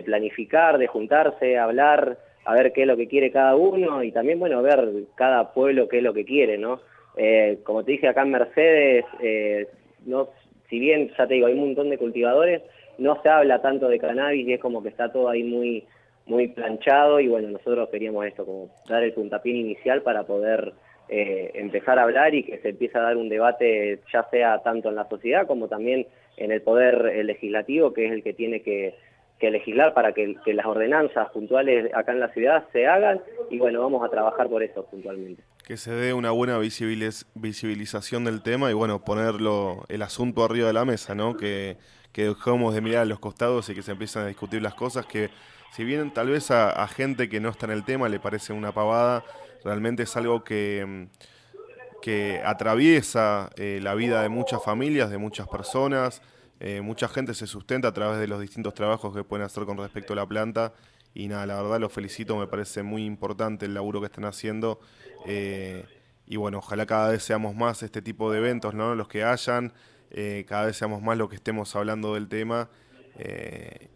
planificar, 0.05 0.79
de 0.79 0.89
juntarse, 0.89 1.57
hablar, 1.57 2.19
a 2.49 2.55
ver 2.55 2.73
qué 2.73 2.81
es 2.81 2.87
lo 2.87 2.97
que 2.97 3.09
quiere 3.09 3.31
cada 3.31 3.55
uno 3.57 4.03
y 4.03 4.11
también, 4.11 4.39
bueno, 4.39 4.63
ver 4.63 4.89
cada 5.17 5.53
pueblo 5.53 5.87
qué 5.87 5.99
es 5.99 6.03
lo 6.03 6.15
que 6.15 6.25
quiere, 6.25 6.57
¿no? 6.57 6.81
Eh, 7.15 7.59
como 7.63 7.85
te 7.85 7.93
dije 7.93 8.09
acá 8.09 8.23
en 8.23 8.31
Mercedes, 8.31 9.05
eh, 9.21 9.67
no, 10.07 10.31
si 10.71 10.79
bien, 10.79 11.11
ya 11.19 11.27
te 11.27 11.35
digo, 11.35 11.47
hay 11.47 11.53
un 11.53 11.67
montón 11.67 11.91
de 11.91 11.99
cultivadores, 11.99 12.63
no 12.97 13.21
se 13.21 13.29
habla 13.29 13.61
tanto 13.61 13.87
de 13.89 13.99
cannabis 13.99 14.49
y 14.49 14.55
es 14.55 14.61
como 14.61 14.83
que 14.83 14.89
está 14.89 15.13
todo 15.13 15.29
ahí 15.29 15.45
muy, 15.45 15.85
muy 16.25 16.49
planchado 16.49 17.21
y 17.21 17.29
bueno, 17.29 17.51
nosotros 17.51 17.91
queríamos 17.91 18.25
esto, 18.25 18.47
como 18.47 18.71
dar 18.89 19.03
el 19.03 19.13
puntapié 19.13 19.53
inicial 19.53 20.01
para 20.01 20.23
poder 20.23 20.73
eh, 21.11 21.51
empezar 21.53 21.99
a 21.99 22.05
hablar 22.05 22.35
y 22.35 22.45
que 22.45 22.57
se 22.61 22.71
empiece 22.71 22.97
a 22.97 23.03
dar 23.03 23.19
un 23.19 23.29
debate 23.29 24.01
ya 24.11 24.27
sea 24.31 24.61
tanto 24.61 24.89
en 24.89 24.95
la 24.95 25.07
sociedad 25.07 25.47
como 25.47 25.69
también 25.69 26.07
en 26.39 26.51
el 26.51 26.63
poder 26.63 27.27
legislativo, 27.27 27.93
que 27.93 28.07
es 28.07 28.13
el 28.13 28.23
que 28.23 28.33
tiene 28.33 28.63
que, 28.63 28.95
legislar 29.41 29.95
para 29.95 30.13
que, 30.13 30.37
las 30.47 30.67
ordenanzas 30.67 31.31
puntuales 31.31 31.91
acá 31.95 32.13
en 32.13 32.21
la 32.21 32.29
ciudad 32.33 32.65
se 32.73 32.87
hagan 32.87 33.21
y 33.51 33.59
bueno, 33.59 33.81
vamos 33.81 34.05
a 34.05 34.11
trabajar 34.11 34.49
por 34.49 34.63
eso 34.63 34.85
puntualmente. 34.87 35.43
Que 35.67 35.77
se 35.77 35.93
dé 35.93 36.15
una 36.15 36.31
buena 36.31 36.59
visibilización 36.59 38.25
del 38.25 38.43
tema 38.43 38.71
y 38.71 38.75
bueno, 38.75 39.05
ponerlo 39.05 39.85
el 39.89 40.03
asunto 40.03 40.45
arriba 40.45 40.67
de 40.67 40.73
la 40.73 40.85
mesa, 40.85 41.15
¿no? 41.15 41.37
Que, 41.37 41.77
que 42.13 42.25
dejemos 42.25 42.75
de 42.75 42.81
mirar 42.81 43.03
a 43.03 43.05
los 43.05 43.21
costados 43.21 43.69
y 43.69 43.75
que 43.75 43.83
se 43.83 43.93
empiecen 43.93 44.23
a 44.23 44.27
discutir 44.27 44.63
las 44.63 44.75
cosas 44.75 45.07
que 45.07 45.31
si 45.73 45.85
bien 45.85 46.11
tal 46.13 46.31
vez 46.31 46.51
a, 46.51 46.87
gente 46.89 47.29
que 47.29 47.41
no 47.41 47.51
está 47.51 47.67
en 47.67 47.73
el 47.73 47.85
tema 47.85 48.09
le 48.09 48.19
parece 48.19 48.53
una 48.53 48.73
pavada, 48.73 49.23
realmente 49.63 50.05
es 50.05 50.17
algo 50.17 50.43
que 50.43 51.09
que 52.01 52.41
atraviesa 52.45 53.51
eh, 53.57 53.81
la 53.83 53.95
vida 53.95 54.23
de 54.23 54.29
muchas 54.29 54.63
familias, 54.63 55.11
de 55.11 55.19
muchas 55.19 55.49
personas. 55.49 56.23
Eh, 56.61 56.81
mucha 56.81 57.09
gente 57.09 57.35
se 57.35 57.47
sustenta 57.47 57.89
a 57.89 57.93
través 57.93 58.19
de 58.19 58.27
los 58.27 58.41
distintos 58.41 58.75
trabajos 58.75 59.15
que 59.15 59.25
pueden 59.25 59.45
hacer 59.47 59.65
con 59.65 59.77
respecto 59.79 60.13
a 60.13 60.17
la 60.17 60.27
planta. 60.27 60.73
Y 61.15 61.29
nada, 61.29 61.47
la 61.47 61.63
verdad 61.63 61.81
los 61.81 61.93
felicito, 61.93 62.37
me 62.37 62.47
parece 62.47 62.83
muy 62.83 63.05
importante 63.05 63.67
el 63.67 63.75
laburo 63.75 64.01
que 64.01 64.07
están 64.07 64.25
haciendo. 64.25 64.81
Eh, 65.27 65.85
y 66.27 66.37
bueno, 66.37 66.59
ojalá 66.59 66.87
cada 66.87 67.11
vez 67.11 67.23
seamos 67.23 67.55
más 67.55 67.83
este 67.83 68.03
tipo 68.03 68.31
de 68.31 68.39
eventos, 68.39 68.75
¿no? 68.75 68.95
Los 68.95 69.09
que 69.09 69.25
hayan, 69.25 69.73
cada 70.47 70.67
vez 70.67 70.77
seamos 70.77 71.03
más 71.03 71.17
los 71.17 71.29
que 71.29 71.37
estemos 71.37 71.75
hablando 71.75 72.15
del 72.15 72.29
tema. 72.29 72.69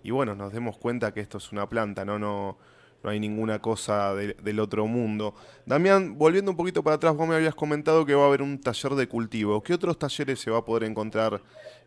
y 0.03 0.11
bueno, 0.11 0.35
nos 0.35 0.53
demos 0.53 0.79
cuenta 0.79 1.13
que 1.13 1.21
esto 1.21 1.39
es 1.39 1.53
una 1.53 1.69
planta, 1.69 2.05
¿no? 2.05 2.19
No, 2.19 2.59
no 3.03 3.11
hay 3.11 3.21
ninguna 3.21 3.61
cosa 3.61 4.15
del 4.15 4.61
otro 4.61 4.87
mundo. 4.87 5.35
Damián, 5.67 6.17
volviendo 6.19 6.51
un 6.51 6.57
poquito 6.57 6.83
para 6.83 6.97
atrás, 6.97 7.17
vos 7.17 7.27
me 7.27 7.35
habías 7.35 7.55
comentado 7.55 8.07
que 8.07 8.15
va 8.15 8.25
a 8.25 8.27
haber 8.27 8.43
un 8.43 8.61
taller 8.61 8.93
de 8.93 9.09
cultivo. 9.09 9.63
¿Qué 9.63 9.75
otros 9.75 9.99
talleres 9.99 10.41
se 10.41 10.51
va 10.51 10.59
a 10.59 10.65
poder 10.65 10.85
encontrar 10.85 11.41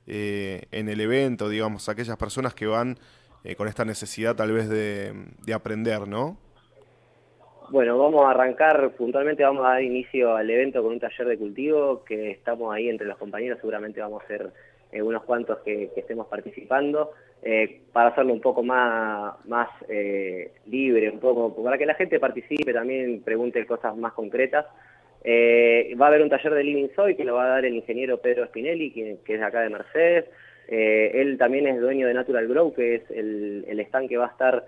eh, 0.08 0.64
en 0.72 0.90
el 0.90 1.02
evento, 1.02 1.50
digamos, 1.50 1.90
aquellas 1.90 2.18
personas 2.18 2.54
que 2.54 2.68
van 2.68 2.98
eh, 3.44 3.56
con 3.56 3.68
esta 3.68 3.86
necesidad 3.86 4.36
tal 4.36 4.52
vez 4.52 4.70
de, 4.70 5.14
aprender, 5.54 6.08
¿no? 6.08 6.38
Bueno, 7.70 7.98
vamos 7.98 8.24
a 8.26 8.32
arrancar 8.32 8.92
puntualmente, 8.92 9.44
vamos 9.44 9.66
a 9.66 9.70
dar 9.70 9.84
inicio 9.84 10.36
al 10.36 10.50
evento 10.50 10.84
con 10.84 10.94
un 10.94 11.00
taller 11.00 11.28
de 11.28 11.38
cultivo 11.38 12.04
que 12.04 12.30
estamos 12.30 12.74
ahí 12.74 12.90
entre 12.90 13.08
los 13.08 13.18
compañeros, 13.18 13.58
seguramente 13.60 14.02
vamos 14.02 14.24
a 14.24 14.28
ser 14.28 14.52
eh, 14.92 15.02
unos 15.02 15.24
cuantos 15.24 15.60
que 15.60 15.92
estemos 15.96 16.28
participando. 16.28 17.12
Eh, 17.48 17.82
para 17.94 18.10
hacerlo 18.10 18.34
un 18.34 18.42
poco 18.42 18.64
más, 18.64 19.36
más 19.46 19.70
eh, 19.88 20.52
libre, 20.66 21.12
un 21.12 21.20
poco, 21.20 21.64
para 21.64 21.78
que 21.78 21.86
la 21.86 21.94
gente 21.94 22.20
participe, 22.20 22.74
también 22.74 23.22
pregunte 23.22 23.64
cosas 23.68 23.96
más 23.96 24.14
concretas. 24.14 24.66
Eh, 25.24 25.94
va 26.02 26.08
a 26.08 26.10
haber 26.10 26.24
un 26.24 26.30
taller 26.32 26.56
de 26.56 26.64
Living 26.64 26.88
Soy 26.96 27.16
que 27.16 27.24
lo 27.24 27.36
va 27.36 27.46
a 27.46 27.50
dar 27.50 27.66
el 27.66 27.76
ingeniero 27.76 28.18
Pedro 28.20 28.48
Spinelli, 28.48 28.92
que, 28.92 29.12
es 29.12 29.40
de 29.40 29.44
acá 29.44 29.62
de 29.62 29.70
Mercedes. 29.70 30.26
él 30.68 31.38
también 31.38 31.68
es 31.68 31.80
dueño 31.80 32.08
de 32.08 32.16
Natural 32.16 32.48
Grow, 32.48 32.74
que 32.74 32.96
es 32.96 33.12
el, 33.12 33.80
stand 33.80 34.10
que 34.10 34.18
va 34.18 34.26
a 34.26 34.32
estar 34.32 34.66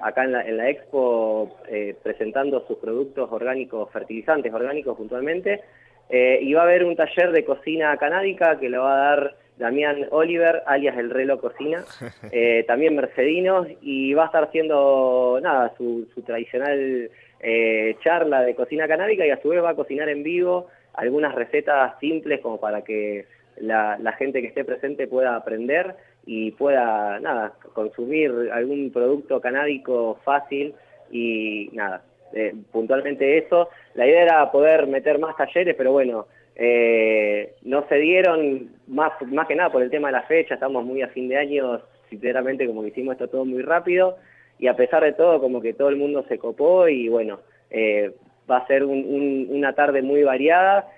acá 0.00 0.22
en 0.22 0.32
la, 0.32 0.42
en 0.46 0.56
la 0.56 0.70
expo 0.70 1.58
presentando 2.04 2.64
sus 2.68 2.78
productos 2.78 3.28
orgánicos, 3.32 3.90
fertilizantes 3.90 4.54
orgánicos 4.54 4.96
puntualmente. 4.96 5.62
y 6.10 6.54
va 6.54 6.60
a 6.60 6.64
haber 6.64 6.84
un 6.84 6.94
taller 6.94 7.32
de 7.32 7.44
cocina 7.44 7.96
canábica 7.96 8.60
que 8.60 8.68
lo 8.68 8.82
va 8.82 8.94
a 8.94 9.10
dar 9.10 9.47
Damián 9.58 10.06
Oliver, 10.10 10.62
alias 10.66 10.96
El 10.96 11.10
Relo 11.10 11.40
Cocina, 11.40 11.84
eh, 12.32 12.64
también 12.66 12.96
mercedino, 12.96 13.66
y 13.80 14.14
va 14.14 14.24
a 14.24 14.26
estar 14.26 14.44
haciendo, 14.44 15.38
nada, 15.42 15.74
su, 15.76 16.06
tradicional 16.24 17.10
eh, 17.40 17.96
charla 18.02 18.42
de 18.42 18.54
cocina 18.54 18.88
canábica 18.88 19.26
y 19.26 19.30
a 19.30 19.40
su 19.40 19.48
vez 19.48 19.62
va 19.62 19.70
a 19.70 19.76
cocinar 19.76 20.08
en 20.08 20.22
vivo 20.22 20.66
algunas 20.94 21.34
recetas 21.34 21.98
simples 22.00 22.40
como 22.40 22.58
para 22.58 22.82
que 22.82 23.26
la, 23.60 24.12
gente 24.18 24.40
que 24.40 24.48
esté 24.48 24.64
presente 24.64 25.06
pueda 25.06 25.36
aprender 25.36 25.94
y 26.26 26.50
pueda, 26.52 27.20
nada, 27.20 27.52
consumir 27.72 28.50
algún 28.52 28.90
producto 28.92 29.40
canábico 29.40 30.18
fácil 30.24 30.74
y 31.10 31.70
nada, 31.72 32.02
eh, 32.32 32.54
puntualmente 32.72 33.38
eso. 33.38 33.68
La 33.94 34.06
idea 34.06 34.22
era 34.22 34.52
poder 34.52 34.86
meter 34.86 35.18
más 35.18 35.36
talleres, 35.36 35.74
pero 35.76 35.92
bueno, 35.92 36.26
eh, 36.58 37.54
no 37.62 37.86
se 37.88 37.94
dieron, 37.96 38.72
más, 38.88 39.12
más 39.26 39.46
que 39.46 39.54
nada 39.54 39.70
por 39.70 39.82
el 39.82 39.90
tema 39.90 40.08
de 40.08 40.12
la 40.12 40.22
fecha, 40.22 40.54
estamos 40.54 40.84
muy 40.84 41.02
a 41.02 41.08
fin 41.08 41.28
de 41.28 41.36
año, 41.36 41.80
sinceramente 42.10 42.66
como 42.66 42.82
que 42.82 42.88
hicimos 42.88 43.12
esto 43.12 43.28
todo 43.28 43.44
muy 43.44 43.62
rápido, 43.62 44.16
y 44.58 44.66
a 44.66 44.74
pesar 44.74 45.04
de 45.04 45.12
todo 45.12 45.40
como 45.40 45.60
que 45.60 45.72
todo 45.72 45.88
el 45.88 45.96
mundo 45.96 46.24
se 46.28 46.38
copó 46.38 46.88
y 46.88 47.08
bueno, 47.08 47.38
eh, 47.70 48.12
va 48.50 48.58
a 48.58 48.66
ser 48.66 48.84
una 48.84 49.74
tarde 49.74 50.02
muy 50.02 50.24
variada, 50.24 50.90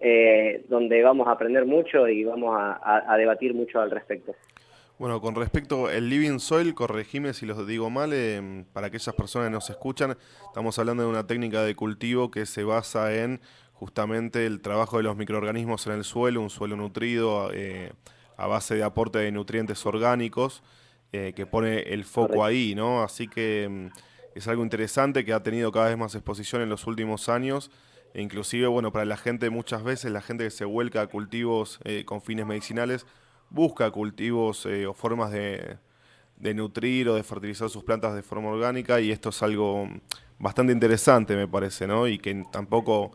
eh, 0.00 0.64
donde 0.68 1.02
vamos 1.02 1.26
a 1.26 1.32
aprender 1.32 1.66
mucho 1.66 2.06
y 2.06 2.22
vamos 2.22 2.56
a, 2.56 3.16
debatir 3.16 3.54
mucho 3.54 3.80
al 3.80 3.90
respecto. 3.90 4.34
Bueno, 4.98 5.20
con 5.20 5.34
respecto 5.34 5.86
al 5.86 6.08
Living 6.08 6.38
Soil, 6.38 6.74
corregime 6.74 7.32
si 7.32 7.46
los 7.46 7.66
digo 7.66 7.88
mal, 7.90 8.12
eh, 8.12 8.64
para 8.72 8.88
aquellas 8.88 9.14
personas 9.14 9.48
que 9.48 9.52
nos 9.52 9.70
escuchan, 9.70 10.16
estamos 10.46 10.78
hablando 10.78 11.02
de 11.04 11.08
una 11.08 11.26
técnica 11.26 11.62
de 11.62 11.74
cultivo 11.74 12.30
que 12.30 12.46
se 12.46 12.62
basa 12.62 13.14
en 13.14 13.40
justamente 13.78 14.44
el 14.44 14.60
trabajo 14.60 14.96
de 14.96 15.04
los 15.04 15.16
microorganismos 15.16 15.86
en 15.86 15.92
el 15.92 16.04
suelo, 16.04 16.42
un 16.42 16.50
suelo 16.50 16.74
nutrido 16.74 17.52
eh, 17.54 17.92
a 18.36 18.48
base 18.48 18.74
de 18.74 18.82
aporte 18.82 19.20
de 19.20 19.30
nutrientes 19.30 19.86
orgánicos, 19.86 20.64
eh, 21.12 21.32
que 21.34 21.46
pone 21.46 21.82
el 21.82 22.04
foco 22.04 22.44
ahí, 22.44 22.74
¿no? 22.74 23.04
Así 23.04 23.28
que 23.28 23.68
mm, 23.70 23.86
es 24.34 24.48
algo 24.48 24.64
interesante 24.64 25.24
que 25.24 25.32
ha 25.32 25.44
tenido 25.44 25.70
cada 25.70 25.86
vez 25.90 25.96
más 25.96 26.16
exposición 26.16 26.60
en 26.60 26.68
los 26.68 26.88
últimos 26.88 27.28
años, 27.28 27.70
e 28.14 28.20
inclusive, 28.20 28.66
bueno, 28.66 28.90
para 28.90 29.04
la 29.04 29.16
gente 29.16 29.48
muchas 29.48 29.84
veces, 29.84 30.10
la 30.10 30.22
gente 30.22 30.42
que 30.42 30.50
se 30.50 30.64
vuelca 30.64 31.02
a 31.02 31.06
cultivos 31.06 31.78
eh, 31.84 32.04
con 32.04 32.20
fines 32.20 32.46
medicinales, 32.46 33.06
busca 33.48 33.92
cultivos 33.92 34.66
o 34.66 34.92
formas 34.92 35.30
de, 35.30 35.78
de 36.36 36.52
nutrir 36.52 37.08
o 37.08 37.14
de 37.14 37.22
fertilizar 37.22 37.70
sus 37.70 37.84
plantas 37.84 38.16
de 38.16 38.24
forma 38.24 38.48
orgánica, 38.48 39.00
y 39.00 39.12
esto 39.12 39.28
es 39.28 39.40
algo 39.40 39.86
mm, 39.86 40.00
bastante 40.40 40.72
interesante, 40.72 41.36
me 41.36 41.46
parece, 41.46 41.86
¿no? 41.86 42.08
Y 42.08 42.18
que 42.18 42.42
tampoco 42.50 43.12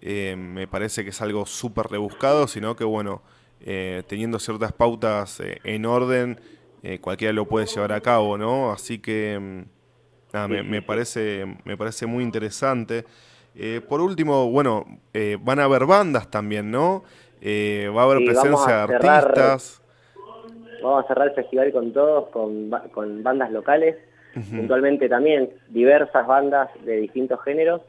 eh, 0.00 0.36
me 0.36 0.66
parece 0.66 1.02
que 1.02 1.10
es 1.10 1.22
algo 1.22 1.46
súper 1.46 1.86
rebuscado, 1.86 2.46
sino 2.46 2.76
que 2.76 2.84
bueno, 2.84 3.22
eh, 3.60 4.02
teniendo 4.06 4.38
ciertas 4.38 4.72
pautas 4.72 5.40
eh, 5.40 5.58
en 5.64 5.86
orden, 5.86 6.38
cualquiera 7.00 7.32
lo 7.32 7.46
puede 7.46 7.64
llevar 7.64 7.92
a 7.92 8.00
cabo, 8.02 8.36
¿no? 8.36 8.70
Así 8.70 8.98
que 8.98 9.38
mm, 9.40 10.34
nada, 10.34 10.48
me, 10.48 10.82
parece, 10.82 11.46
me 11.64 11.78
parece 11.78 12.04
muy 12.04 12.22
interesante. 12.22 13.06
por 13.88 14.02
último, 14.02 14.50
bueno, 14.50 14.84
van 15.40 15.60
a 15.60 15.64
haber 15.64 15.86
bandas 15.86 16.30
también, 16.30 16.70
¿no? 16.70 17.04
va 17.42 18.02
a 18.02 18.04
haber 18.04 18.24
presencia 18.26 18.86
de 18.86 18.96
artistas. 18.96 19.82
Vamos 20.82 21.04
a 21.04 21.08
cerrar 21.08 21.28
el 21.28 21.34
festival 21.34 21.72
con 21.72 21.92
todos, 21.94 22.28
con, 22.28 22.70
con 22.92 23.22
bandas 23.22 23.50
locales, 23.50 23.96
puntualmente 24.50 25.08
también 25.08 25.48
diversas 25.68 26.26
bandas 26.26 26.68
de 26.84 26.96
distintos 26.96 27.42
géneros. 27.42 27.80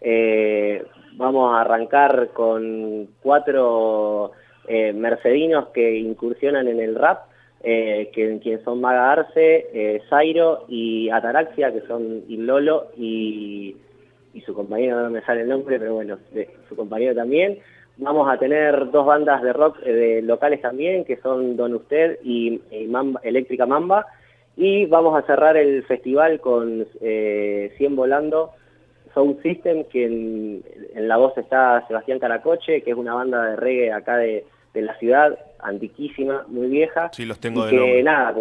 Eh, 0.00 0.84
vamos 1.12 1.54
a 1.54 1.60
arrancar 1.60 2.30
con 2.32 3.08
cuatro 3.22 4.32
eh, 4.66 4.92
mercedinos 4.92 5.68
que 5.68 5.98
incursionan 5.98 6.68
en 6.68 6.80
el 6.80 6.94
rap, 6.94 7.24
eh, 7.62 8.10
que, 8.14 8.38
quien 8.38 8.62
son 8.64 8.80
Maga 8.80 9.12
Arce, 9.12 9.66
eh, 9.72 10.02
Zairo 10.08 10.64
y 10.68 11.10
Ataraxia, 11.10 11.72
que 11.72 11.80
son 11.82 12.22
Lolo 12.28 12.88
y, 12.96 13.76
y, 14.32 14.40
su 14.42 14.54
compañero, 14.54 15.02
no 15.02 15.10
me 15.10 15.22
sale 15.22 15.42
el 15.42 15.48
nombre, 15.48 15.78
pero 15.78 15.94
bueno, 15.94 16.18
su 16.68 16.76
compañero 16.76 17.14
también. 17.14 17.58
vamos 17.98 18.32
a 18.32 18.38
tener 18.38 18.90
dos 18.90 19.04
bandas 19.04 19.42
de 19.42 19.52
rock 19.52 19.80
de 19.80 20.22
locales 20.22 20.62
también, 20.62 21.04
que 21.04 21.16
son 21.16 21.56
Don 21.56 21.74
Usted 21.74 22.18
y, 22.22 22.60
Eléctrica 23.22 23.66
Mamba, 23.66 24.06
y 24.56 24.86
vamos 24.86 25.18
a 25.18 25.26
cerrar 25.26 25.56
el 25.56 25.82
festival 25.84 26.40
con 26.40 26.86
100 27.00 27.96
Volando, 27.96 28.52
Sound 29.14 29.42
System, 29.42 29.84
que 29.84 30.04
en, 30.04 31.08
la 31.08 31.16
voz 31.16 31.36
está 31.36 31.86
Sebastián 31.86 32.18
Caracoche, 32.18 32.82
que 32.82 32.90
es 32.90 32.96
una 32.96 33.14
banda 33.14 33.50
de 33.50 33.56
reggae 33.56 33.92
acá 33.92 34.16
de, 34.16 34.44
la 34.74 34.96
ciudad, 34.98 35.38
antiquísima, 35.58 36.44
muy 36.48 36.68
vieja. 36.68 37.10
Sí, 37.12 37.24
los 37.24 37.40
tengo 37.40 37.64
de 37.64 37.70
que, 37.70 38.02
nada, 38.02 38.34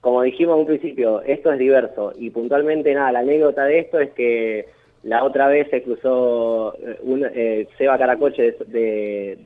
como, 0.00 0.22
dijimos 0.22 0.54
en 0.54 0.60
un 0.60 0.66
principio, 0.66 1.22
esto 1.22 1.52
es 1.52 1.58
diverso. 1.58 2.12
Y 2.18 2.30
puntualmente, 2.30 2.92
nada, 2.94 3.12
la 3.12 3.20
anécdota 3.20 3.64
de 3.64 3.78
esto 3.78 3.98
es 3.98 4.10
que 4.10 4.68
la 5.02 5.24
otra 5.24 5.48
vez 5.48 5.68
se 5.70 5.82
cruzó, 5.82 6.74
eh, 6.74 6.98
un, 7.02 7.24
eh, 7.24 7.68
Seba 7.78 7.98
Caracoche 7.98 8.56
de, 8.66 9.38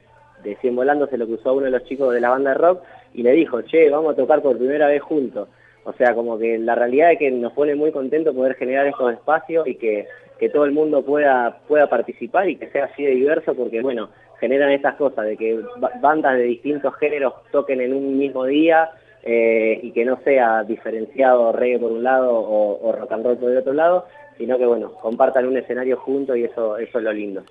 de, 0.43 0.57
Cien 0.57 0.75
Volando, 0.75 1.07
se 1.07 1.17
lo 1.17 1.27
cruzó 1.27 1.51
a 1.51 1.53
uno 1.53 1.67
de 1.67 1.71
los 1.71 1.85
chicos 1.85 2.13
de 2.13 2.21
la 2.21 2.31
banda 2.31 2.51
de 2.51 2.59
rock 2.59 2.83
y 3.15 3.23
le 3.23 3.33
dijo, 3.33 3.63
che, 3.63 3.89
vamos 3.89 4.13
a 4.13 4.17
tocar 4.17 4.43
por 4.43 4.59
primera 4.59 4.89
vez 4.89 5.03
juntos. 5.03 5.49
O 5.87 5.93
sea, 5.95 6.15
como 6.15 6.39
que 6.39 6.59
la 6.59 6.75
realidad 6.75 7.13
es 7.13 7.19
que 7.19 7.31
nos 7.31 7.53
pone 7.53 7.75
muy 7.75 7.93
contentos 7.93 8.35
poder 8.35 8.55
generar 8.57 8.87
estos 8.87 9.13
espacios 9.13 9.67
y 9.67 9.77
que 9.77 10.07
que 10.39 10.49
todo 10.49 10.65
el 10.65 10.73
mundo 10.73 11.03
pueda, 11.03 11.59
pueda 11.67 11.89
participar 11.89 12.49
y 12.49 12.57
que 12.57 12.69
sea 12.69 12.87
así 12.87 13.05
de 13.05 13.13
diverso 13.13 13.55
porque, 13.55 13.81
bueno, 13.81 14.11
generan 14.39 14.71
estas 14.71 14.97
cosas 14.97 15.25
de 15.25 15.37
que 15.37 15.61
bandas 16.01 16.37
de 16.37 16.45
distintos 16.45 16.95
géneros 16.97 17.35
toquen 17.51 17.81
en 17.81 17.95
un 17.95 18.19
mismo 18.19 18.45
día 18.45 18.91
eh, 19.23 19.81
y 19.83 19.93
que 19.93 20.05
no 20.05 20.19
sea 20.23 20.63
diferenciado 20.65 21.53
reggae 21.53 21.79
por 21.79 21.93
un 21.93 22.03
lado 22.03 22.33
o, 22.33 22.93
rock 22.93 23.13
and 23.13 23.25
roll 23.25 23.39
por 23.39 23.51
el 23.51 23.59
otro 23.59 23.73
lado, 23.73 24.07
sino 24.37 24.59
que, 24.59 24.67
bueno, 24.67 24.93
compartan 25.01 25.47
un 25.47 25.57
escenario 25.57 25.97
juntos 25.97 26.37
y 26.37 26.45
eso, 26.45 26.77
eso 26.77 26.99
es 26.99 27.05
lo 27.05 27.13
lindo. 27.13 27.43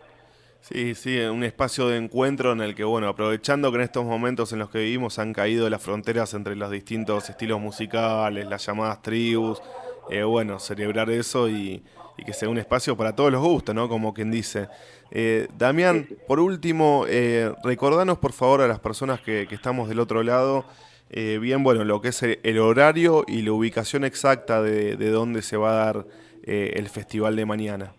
Sí, 0.67 0.95
sí, 0.95 1.19
un 1.19 1.43
espacio 1.43 1.89
de 1.89 1.97
encuentro 1.97 2.51
en 2.51 2.59
el 2.59 2.73
que, 2.73 2.83
bueno, 2.83 3.07
aprovechando 3.07 3.69
que 3.69 3.75
en 3.75 3.83
estos 3.83 4.03
momentos 4.03 4.51
en 4.51 4.57
los 4.57 4.71
que 4.71 4.79
vivimos 4.79 5.19
han 5.19 5.31
caído 5.31 5.69
las 5.69 5.79
fronteras 5.79 6.33
entre 6.33 6.55
los 6.55 6.71
distintos 6.71 7.29
estilos 7.29 7.61
musicales, 7.61 8.47
las 8.47 8.65
llamadas 8.65 8.99
tribus, 9.03 9.61
eh, 10.09 10.23
bueno, 10.23 10.57
celebrar 10.57 11.11
eso 11.11 11.47
y, 11.47 11.83
que 12.25 12.33
sea 12.33 12.49
un 12.49 12.57
espacio 12.57 12.97
para 12.97 13.15
todos 13.15 13.31
los 13.31 13.43
gustos, 13.43 13.75
¿no? 13.75 13.87
Como 13.87 14.11
quien 14.15 14.31
dice. 14.31 14.67
Eh, 15.11 15.47
Damián, 15.55 16.07
por 16.27 16.39
último, 16.39 17.05
eh, 17.07 17.53
recordanos 17.63 18.17
por 18.17 18.33
favor 18.33 18.61
a 18.61 18.67
las 18.67 18.79
personas 18.79 19.21
que, 19.21 19.47
estamos 19.51 19.87
del 19.87 19.99
otro 19.99 20.23
lado, 20.23 20.65
eh, 21.11 21.37
bien, 21.39 21.61
bueno, 21.63 21.83
lo 21.83 22.01
que 22.01 22.07
es 22.07 22.23
el, 22.23 22.57
horario 22.57 23.23
y 23.27 23.43
la 23.43 23.51
ubicación 23.51 24.03
exacta 24.03 24.63
de, 24.63 24.95
de 24.95 25.09
dónde 25.11 25.43
se 25.43 25.57
va 25.57 25.73
a 25.73 25.85
dar 25.85 26.07
el 26.41 26.89
festival 26.89 27.35
de 27.35 27.45
mañana. 27.45 27.93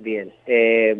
Bien, 0.00 0.32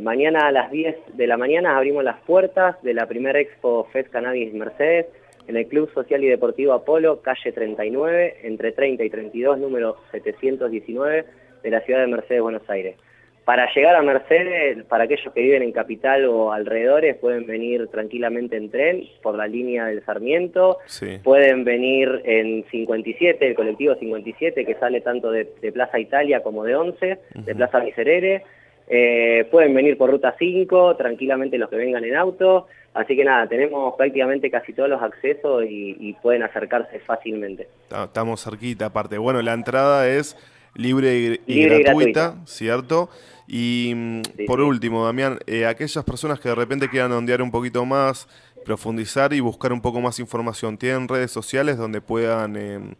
mañana 0.02 0.48
a 0.48 0.52
las 0.52 0.72
10 0.72 1.16
de 1.16 1.26
la 1.28 1.36
mañana 1.36 1.76
abrimos 1.76 2.02
las 2.02 2.20
puertas 2.20 2.82
de 2.82 2.94
la 2.94 3.06
primera 3.06 3.38
Expo 3.38 3.84
Fest 3.92 4.10
Cannabis 4.10 4.52
Mercedes 4.52 5.06
en 5.46 5.56
el 5.56 5.66
Club 5.66 5.90
Social 5.94 6.22
y 6.22 6.28
Deportivo 6.28 6.72
Apolo, 6.72 7.22
calle 7.22 7.52
39, 7.52 8.38
entre 8.42 8.72
30 8.72 9.04
y 9.04 9.10
32, 9.10 9.58
número 9.58 9.96
719 10.10 11.24
de 11.62 11.70
la 11.70 11.80
ciudad 11.80 12.00
de 12.00 12.06
Mercedes, 12.08 12.42
Buenos 12.42 12.68
Aires. 12.68 12.96
Para 13.44 13.72
llegar 13.72 13.96
a 13.96 14.02
Mercedes, 14.02 14.84
para 14.84 15.04
aquellos 15.04 15.32
que 15.32 15.40
viven 15.40 15.62
en 15.62 15.72
Capital 15.72 16.26
o 16.26 16.52
alrededores, 16.52 17.16
pueden 17.16 17.46
venir 17.46 17.88
tranquilamente 17.88 18.58
en 18.58 18.70
tren 18.70 19.04
por 19.22 19.36
la 19.36 19.46
línea 19.46 19.86
del 19.86 20.04
Sarmiento, 20.04 20.76
pueden 21.24 21.64
venir 21.64 22.20
en 22.24 22.66
57, 22.70 23.46
el 23.46 23.54
colectivo 23.54 23.94
57, 23.94 24.66
que 24.66 24.74
sale 24.74 25.00
tanto 25.00 25.30
de, 25.30 25.46
Plaza 25.72 25.98
Italia 25.98 26.42
como 26.42 26.62
de 26.62 26.76
11, 26.76 27.18
de 27.36 27.54
Plaza 27.54 27.80
Miserere, 27.80 28.42
eh, 28.88 29.46
pueden 29.50 29.74
venir 29.74 29.96
por 29.96 30.10
Ruta 30.10 30.34
5, 30.38 30.96
tranquilamente 30.96 31.58
los 31.58 31.68
que 31.68 31.76
vengan 31.76 32.04
en 32.04 32.16
auto, 32.16 32.66
Así 32.98 33.14
que 33.14 33.24
nada, 33.24 33.46
tenemos 33.46 33.94
prácticamente 33.96 34.50
casi 34.50 34.72
todos 34.72 34.88
los 34.88 35.00
accesos 35.00 35.64
y, 35.68 36.14
pueden 36.20 36.42
acercarse 36.42 36.98
fácilmente. 36.98 37.68
Estamos 37.90 38.42
cerquita, 38.42 38.86
aparte. 38.86 39.18
Bueno, 39.18 39.40
la 39.40 39.52
entrada 39.52 40.08
es 40.08 40.36
libre 40.74 41.38
y, 41.46 41.62
gratuita, 41.64 42.38
¿cierto? 42.44 43.08
Y 43.46 43.92
mm, 43.94 44.22
por 44.46 44.60
último, 44.60 45.04
Damián, 45.04 45.38
eh, 45.46 45.66
aquellas 45.66 46.04
personas 46.04 46.40
que 46.40 46.48
de 46.48 46.56
repente 46.56 46.88
quieran 46.88 47.12
ondear 47.12 47.40
un 47.40 47.52
poquito 47.52 47.84
más, 47.84 48.26
profundizar 48.64 49.32
y 49.32 49.38
buscar 49.38 49.72
un 49.72 49.80
poco 49.80 50.00
más 50.00 50.18
información, 50.18 50.76
¿tienen 50.76 51.06
redes 51.06 51.30
sociales 51.30 51.76
donde 51.76 52.00
puedan 52.00 52.56
em, 52.56 52.94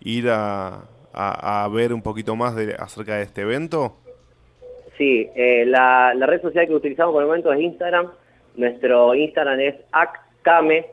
ir 0.00 0.30
a, 0.30 0.88
ver 1.72 1.92
un 1.92 2.00
poquito 2.00 2.36
más 2.36 2.56
de, 2.56 2.74
acerca 2.78 3.16
de 3.16 3.22
este 3.24 3.42
evento? 3.42 3.98
Sí, 4.98 5.28
eh, 5.34 5.64
la 5.66 6.14
red 6.26 6.42
social 6.42 6.66
que 6.66 6.74
utilizamos 6.74 7.12
por 7.12 7.22
el 7.22 7.28
momento 7.28 7.52
es 7.52 7.60
Instagram, 7.60 8.10
nuestro 8.56 9.14
Instagram 9.14 9.60
es 9.60 9.74
ACAME, 9.92 10.86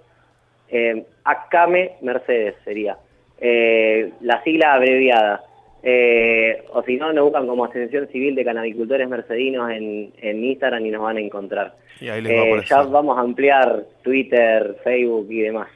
eh, 0.70 1.06
ACAME 1.24 1.98
Mercedes 2.02 2.56
sería. 2.64 2.98
Eh, 3.40 4.14
la 4.22 4.44
sigla 4.44 4.74
abreviada. 4.74 5.44
Eh, 5.82 6.66
o 6.74 6.84
si 6.84 6.98
no, 6.98 7.14
nos 7.14 7.24
buscan 7.26 7.48
como 7.48 7.64
Asociación 7.64 8.08
Civil 8.08 8.36
de 8.36 8.44
Canabicultores 8.44 9.08
Mercedinos 9.08 9.72
en, 9.72 10.12
Instagram 10.44 10.86
y 10.86 10.92
nos 10.92 11.02
van 11.02 11.18
a 11.18 11.22
encontrar. 11.22 11.76
Y 12.02 12.10
ahí 12.10 12.22
les 12.22 12.68
ya 12.68 12.82
vamos 12.82 13.18
a 13.18 13.22
ampliar 13.22 13.86
Twitter, 14.04 14.78
Facebook 14.84 15.28
y 15.30 15.42
demás. 15.42 15.70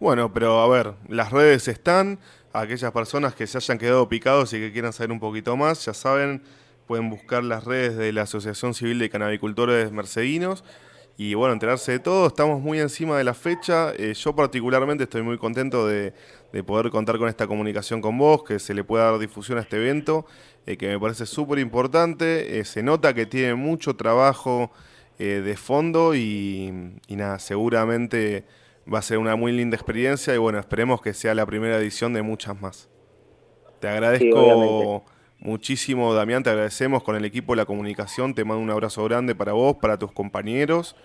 Bueno, 0.00 0.32
pero 0.32 0.60
a 0.60 0.68
ver, 0.68 0.92
las 1.08 1.30
redes 1.30 1.68
están. 1.68 2.18
Aquellas 2.52 2.92
personas 2.92 3.34
que 3.34 3.48
se 3.48 3.58
hayan 3.58 3.78
quedado 3.78 4.08
picados 4.08 4.52
y 4.54 4.60
que 4.60 4.72
quieran 4.72 4.92
saber 4.92 5.10
un 5.10 5.18
poquito 5.18 5.56
más, 5.56 5.84
ya 5.84 5.92
saben, 5.92 6.40
pueden 6.86 7.10
buscar 7.10 7.44
las 7.44 7.64
redes 7.64 7.96
de 7.96 8.12
la 8.12 8.22
Asociación 8.22 8.74
Civil 8.74 8.98
de 8.98 9.10
Canabicultores 9.10 9.90
Mercedinos 9.92 10.64
y 11.16 11.34
bueno, 11.34 11.52
enterarse 11.52 11.92
de 11.92 11.98
todo. 12.00 12.26
Estamos 12.26 12.60
muy 12.60 12.80
encima 12.80 13.16
de 13.16 13.24
la 13.24 13.34
fecha. 13.34 13.92
Eh, 13.96 14.14
yo 14.14 14.34
particularmente 14.34 15.04
estoy 15.04 15.22
muy 15.22 15.38
contento 15.38 15.86
de, 15.86 16.12
poder 16.66 16.90
contar 16.90 17.18
con 17.18 17.28
esta 17.28 17.46
comunicación 17.46 18.00
con 18.00 18.16
vos, 18.18 18.44
que 18.44 18.58
se 18.58 18.74
le 18.74 18.84
pueda 18.84 19.10
dar 19.10 19.18
difusión 19.18 19.58
a 19.58 19.62
este 19.62 19.76
evento, 19.76 20.24
eh, 20.66 20.76
que 20.76 20.88
me 20.88 20.98
parece 20.98 21.26
súper 21.26 21.58
importante. 21.58 22.58
Eh, 22.58 22.64
se 22.64 22.82
nota 22.82 23.14
que 23.14 23.26
tiene 23.26 23.54
mucho 23.54 23.96
trabajo 23.96 24.70
de 25.16 25.56
fondo 25.56 26.16
y, 26.16 26.98
y, 27.06 27.14
nada, 27.14 27.38
seguramente 27.38 28.44
va 28.92 28.98
a 28.98 29.02
ser 29.02 29.18
una 29.18 29.36
muy 29.36 29.52
linda 29.52 29.76
experiencia 29.76 30.34
y 30.34 30.38
bueno, 30.38 30.58
esperemos 30.58 31.00
que 31.00 31.14
sea 31.14 31.36
la 31.36 31.46
primera 31.46 31.78
edición 31.78 32.12
de 32.14 32.22
muchas 32.22 32.60
más. 32.60 32.88
Te 33.78 33.88
agradezco 33.88 35.04
muchísimo, 35.38 36.14
Damián, 36.14 36.42
te 36.42 36.50
agradecemos 36.50 37.02
con 37.02 37.16
el 37.16 37.24
equipo 37.24 37.52
de 37.52 37.58
la 37.58 37.66
comunicación, 37.66 38.34
te 38.34 38.44
mando 38.44 38.62
un 38.62 38.70
abrazo 38.70 39.04
grande 39.04 39.34
para 39.34 39.52
vos, 39.52 39.76
para 39.76 39.98
tus 39.98 40.12
compañeros. 40.12 40.96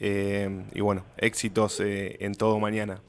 Eh, 0.00 0.48
y 0.74 0.80
bueno, 0.80 1.04
éxitos 1.18 1.80
eh, 1.80 2.16
en 2.20 2.34
todo 2.34 2.58
mañana. 2.58 3.00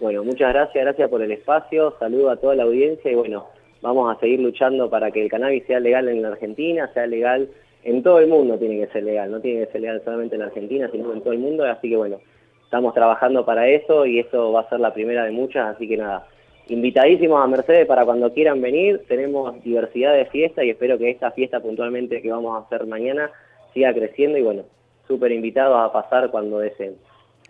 Bueno, 0.00 0.24
muchas 0.24 0.52
gracias, 0.52 0.82
gracias 0.82 1.10
por 1.10 1.22
el 1.22 1.30
espacio, 1.30 1.94
saludo 1.98 2.30
a 2.30 2.36
toda 2.36 2.54
la 2.54 2.62
audiencia 2.62 3.10
y 3.10 3.14
bueno, 3.14 3.48
vamos 3.82 4.14
a 4.14 4.18
seguir 4.18 4.40
luchando 4.40 4.88
para 4.88 5.10
que 5.10 5.22
el 5.22 5.30
cannabis 5.30 5.66
sea 5.66 5.78
legal 5.78 6.08
en 6.08 6.22
la 6.22 6.28
Argentina, 6.28 6.90
sea 6.94 7.06
legal 7.06 7.50
en 7.84 8.02
todo 8.02 8.18
el 8.18 8.26
mundo, 8.26 8.58
tiene 8.58 8.78
que 8.78 8.92
ser 8.92 9.04
legal, 9.04 9.30
no 9.30 9.40
tiene 9.40 9.66
que 9.66 9.72
ser 9.72 9.82
legal 9.82 10.00
solamente 10.02 10.36
en 10.36 10.40
la 10.40 10.46
Argentina, 10.46 10.88
sino 10.90 11.12
en 11.12 11.20
todo 11.20 11.34
el 11.34 11.38
mundo, 11.38 11.64
así 11.64 11.90
que 11.90 11.96
bueno, 11.96 12.18
estamos 12.64 12.94
trabajando 12.94 13.44
para 13.44 13.68
eso 13.68 14.06
y 14.06 14.20
esto 14.20 14.52
va 14.52 14.62
a 14.62 14.68
ser 14.70 14.80
la 14.80 14.94
primera 14.94 15.24
de 15.24 15.32
muchas, 15.32 15.76
así 15.76 15.86
que 15.86 15.98
nada, 15.98 16.26
invitadísimos 16.70 17.42
a 17.42 17.46
Mercedes 17.46 17.86
para 17.86 18.04
cuando 18.04 18.32
quieran 18.32 18.60
venir. 18.60 19.04
Tenemos 19.08 19.62
diversidad 19.62 20.14
de 20.14 20.26
fiestas 20.26 20.64
y 20.64 20.70
espero 20.70 20.96
que 20.98 21.10
esta 21.10 21.32
fiesta 21.32 21.60
puntualmente 21.60 22.22
que 22.22 22.30
vamos 22.30 22.56
a 22.56 22.64
hacer 22.64 22.86
mañana 22.86 23.30
siga 23.74 23.92
creciendo 23.92 24.38
y 24.38 24.42
bueno, 24.42 24.62
súper 25.06 25.32
invitados 25.32 25.76
a 25.78 25.92
pasar 25.92 26.30
cuando 26.30 26.58
deseen. 26.58 26.96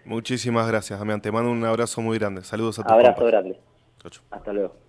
Muchísimas 0.05 0.67
gracias, 0.67 0.99
Damián. 0.99 1.21
Te 1.21 1.31
mando 1.31 1.51
un 1.51 1.65
abrazo 1.65 2.01
muy 2.01 2.19
grande. 2.19 2.43
Saludos 2.43 2.79
a 2.79 2.83
todos. 2.83 2.95
Abrazo 2.95 3.27
grande. 3.27 3.59
Hasta 4.31 4.53
luego. 4.53 4.81